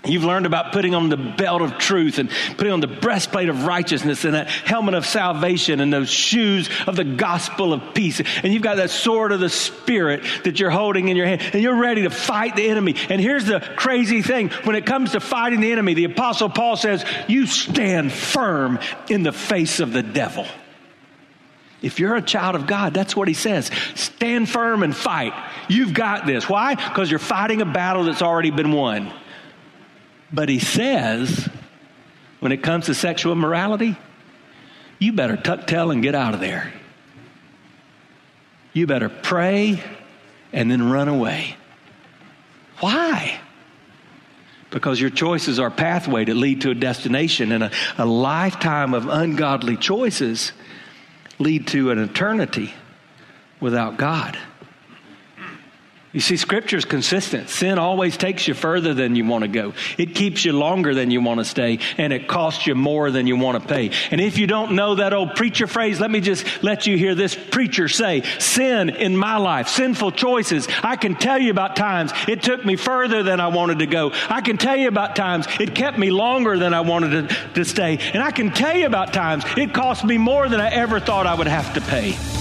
You've 0.04 0.24
learned 0.24 0.46
about 0.46 0.72
putting 0.72 0.94
on 0.94 1.10
the 1.10 1.18
belt 1.18 1.60
of 1.60 1.76
truth 1.76 2.18
and 2.18 2.30
putting 2.56 2.72
on 2.72 2.80
the 2.80 2.86
breastplate 2.86 3.50
of 3.50 3.66
righteousness 3.66 4.24
and 4.24 4.34
that 4.34 4.48
helmet 4.48 4.94
of 4.94 5.04
salvation 5.04 5.80
and 5.80 5.92
those 5.92 6.08
shoes 6.08 6.70
of 6.86 6.96
the 6.96 7.04
gospel 7.04 7.74
of 7.74 7.92
peace. 7.92 8.18
And 8.42 8.52
you've 8.52 8.62
got 8.62 8.78
that 8.78 8.88
sword 8.88 9.30
of 9.30 9.40
the 9.40 9.50
spirit 9.50 10.22
that 10.44 10.58
you're 10.58 10.70
holding 10.70 11.08
in 11.08 11.18
your 11.18 11.26
hand 11.26 11.42
and 11.52 11.62
you're 11.62 11.78
ready 11.78 12.02
to 12.02 12.10
fight 12.10 12.56
the 12.56 12.66
enemy. 12.66 12.94
And 13.10 13.20
here's 13.20 13.44
the 13.44 13.60
crazy 13.76 14.22
thing. 14.22 14.48
When 14.64 14.74
it 14.74 14.86
comes 14.86 15.12
to 15.12 15.20
fighting 15.20 15.60
the 15.60 15.70
enemy, 15.70 15.92
the 15.92 16.04
apostle 16.04 16.48
Paul 16.48 16.76
says, 16.76 17.04
you 17.28 17.46
stand 17.46 18.10
firm 18.10 18.78
in 19.10 19.22
the 19.22 19.32
face 19.32 19.80
of 19.80 19.92
the 19.92 20.02
devil. 20.02 20.46
If 21.82 21.98
you're 21.98 22.16
a 22.16 22.22
child 22.22 22.56
of 22.56 22.66
God, 22.66 22.92
that's 22.92 23.16
what 23.16 23.26
he 23.28 23.34
says. 23.34 23.70
Stand 23.94 24.48
firm 24.48 24.82
and 24.82 24.94
fight. 24.94 25.32
You've 25.68 25.94
got 25.94 26.26
this. 26.26 26.48
Why? 26.48 26.74
Because 26.74 27.10
you're 27.10 27.18
fighting 27.18 27.62
a 27.62 27.66
battle 27.66 28.04
that's 28.04 28.22
already 28.22 28.50
been 28.50 28.72
won. 28.72 29.12
But 30.32 30.48
he 30.48 30.58
says, 30.58 31.48
when 32.40 32.52
it 32.52 32.62
comes 32.62 32.86
to 32.86 32.94
sexual 32.94 33.32
immorality, 33.32 33.96
you 34.98 35.12
better 35.12 35.36
tuck 35.36 35.66
tail 35.66 35.90
and 35.90 36.02
get 36.02 36.14
out 36.14 36.34
of 36.34 36.40
there. 36.40 36.72
You 38.72 38.86
better 38.86 39.08
pray 39.08 39.82
and 40.52 40.70
then 40.70 40.90
run 40.90 41.08
away. 41.08 41.56
Why? 42.80 43.40
Because 44.70 45.00
your 45.00 45.10
choices 45.10 45.58
are 45.58 45.70
pathway 45.70 46.26
to 46.26 46.34
lead 46.34 46.60
to 46.60 46.70
a 46.70 46.74
destination, 46.74 47.50
and 47.52 47.64
a, 47.64 47.70
a 47.98 48.06
lifetime 48.06 48.94
of 48.94 49.08
ungodly 49.08 49.76
choices 49.76 50.52
lead 51.40 51.66
to 51.68 51.90
an 51.90 51.98
eternity 51.98 52.72
without 53.60 53.96
God. 53.96 54.38
You 56.12 56.18
see, 56.18 56.36
Scripture 56.36 56.76
is 56.76 56.84
consistent. 56.84 57.48
Sin 57.50 57.78
always 57.78 58.16
takes 58.16 58.48
you 58.48 58.54
further 58.54 58.94
than 58.94 59.14
you 59.14 59.24
want 59.24 59.42
to 59.42 59.48
go. 59.48 59.74
It 59.96 60.16
keeps 60.16 60.44
you 60.44 60.52
longer 60.52 60.92
than 60.92 61.12
you 61.12 61.20
want 61.20 61.38
to 61.38 61.44
stay, 61.44 61.78
and 61.98 62.12
it 62.12 62.26
costs 62.26 62.66
you 62.66 62.74
more 62.74 63.12
than 63.12 63.28
you 63.28 63.36
want 63.36 63.62
to 63.62 63.68
pay. 63.68 63.92
And 64.10 64.20
if 64.20 64.36
you 64.36 64.48
don't 64.48 64.72
know 64.72 64.96
that 64.96 65.12
old 65.12 65.36
preacher 65.36 65.68
phrase, 65.68 66.00
let 66.00 66.10
me 66.10 66.20
just 66.20 66.64
let 66.64 66.88
you 66.88 66.98
hear 66.98 67.14
this 67.14 67.36
preacher 67.36 67.86
say 67.86 68.22
Sin 68.40 68.90
in 68.90 69.16
my 69.16 69.36
life, 69.36 69.68
sinful 69.68 70.12
choices. 70.12 70.66
I 70.82 70.96
can 70.96 71.14
tell 71.14 71.38
you 71.38 71.52
about 71.52 71.76
times 71.76 72.12
it 72.26 72.42
took 72.42 72.64
me 72.64 72.74
further 72.74 73.22
than 73.22 73.38
I 73.38 73.46
wanted 73.46 73.78
to 73.78 73.86
go. 73.86 74.10
I 74.28 74.40
can 74.40 74.58
tell 74.58 74.76
you 74.76 74.88
about 74.88 75.14
times 75.14 75.46
it 75.60 75.76
kept 75.76 75.96
me 75.96 76.10
longer 76.10 76.58
than 76.58 76.74
I 76.74 76.80
wanted 76.80 77.28
to, 77.28 77.36
to 77.54 77.64
stay. 77.64 77.98
And 78.12 78.20
I 78.20 78.32
can 78.32 78.50
tell 78.50 78.76
you 78.76 78.86
about 78.86 79.12
times 79.12 79.44
it 79.56 79.72
cost 79.72 80.04
me 80.04 80.18
more 80.18 80.48
than 80.48 80.60
I 80.60 80.70
ever 80.70 80.98
thought 80.98 81.28
I 81.28 81.34
would 81.34 81.46
have 81.46 81.72
to 81.74 81.80
pay. 81.80 82.39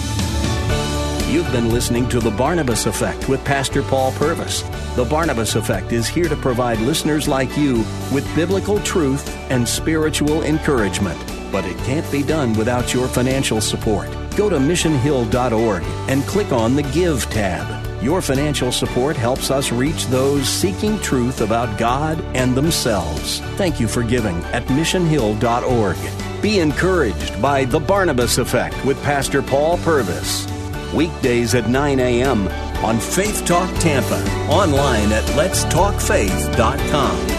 You've 1.29 1.51
been 1.51 1.69
listening 1.69 2.09
to 2.09 2.19
The 2.19 2.31
Barnabas 2.31 2.87
Effect 2.87 3.29
with 3.29 3.45
Pastor 3.45 3.83
Paul 3.83 4.11
Purvis. 4.13 4.63
The 4.95 5.05
Barnabas 5.05 5.53
Effect 5.53 5.93
is 5.93 6.07
here 6.07 6.27
to 6.27 6.35
provide 6.35 6.79
listeners 6.79 7.27
like 7.27 7.55
you 7.55 7.85
with 8.11 8.35
biblical 8.35 8.79
truth 8.79 9.29
and 9.51 9.69
spiritual 9.69 10.41
encouragement. 10.41 11.19
But 11.51 11.65
it 11.65 11.77
can't 11.85 12.11
be 12.11 12.23
done 12.23 12.57
without 12.57 12.95
your 12.95 13.07
financial 13.07 13.61
support. 13.61 14.09
Go 14.35 14.49
to 14.49 14.57
missionhill.org 14.57 15.83
and 16.09 16.23
click 16.23 16.51
on 16.51 16.75
the 16.75 16.81
Give 16.81 17.23
tab. 17.29 18.03
Your 18.03 18.23
financial 18.23 18.71
support 18.71 19.15
helps 19.15 19.51
us 19.51 19.71
reach 19.71 20.07
those 20.07 20.49
seeking 20.49 20.99
truth 20.99 21.41
about 21.41 21.77
God 21.77 22.19
and 22.33 22.55
themselves. 22.57 23.39
Thank 23.55 23.79
you 23.79 23.87
for 23.87 24.01
giving 24.01 24.37
at 24.45 24.63
missionhill.org. 24.63 26.41
Be 26.41 26.57
encouraged 26.57 27.39
by 27.39 27.65
The 27.65 27.79
Barnabas 27.79 28.39
Effect 28.39 28.83
with 28.83 28.99
Pastor 29.03 29.43
Paul 29.43 29.77
Purvis 29.77 30.47
weekdays 30.93 31.55
at 31.55 31.69
9 31.69 31.99
a.m. 31.99 32.47
on 32.83 32.99
Faith 32.99 33.45
Talk 33.45 33.69
Tampa, 33.79 34.21
online 34.49 35.11
at 35.11 35.23
letstalkfaith.com. 35.35 37.38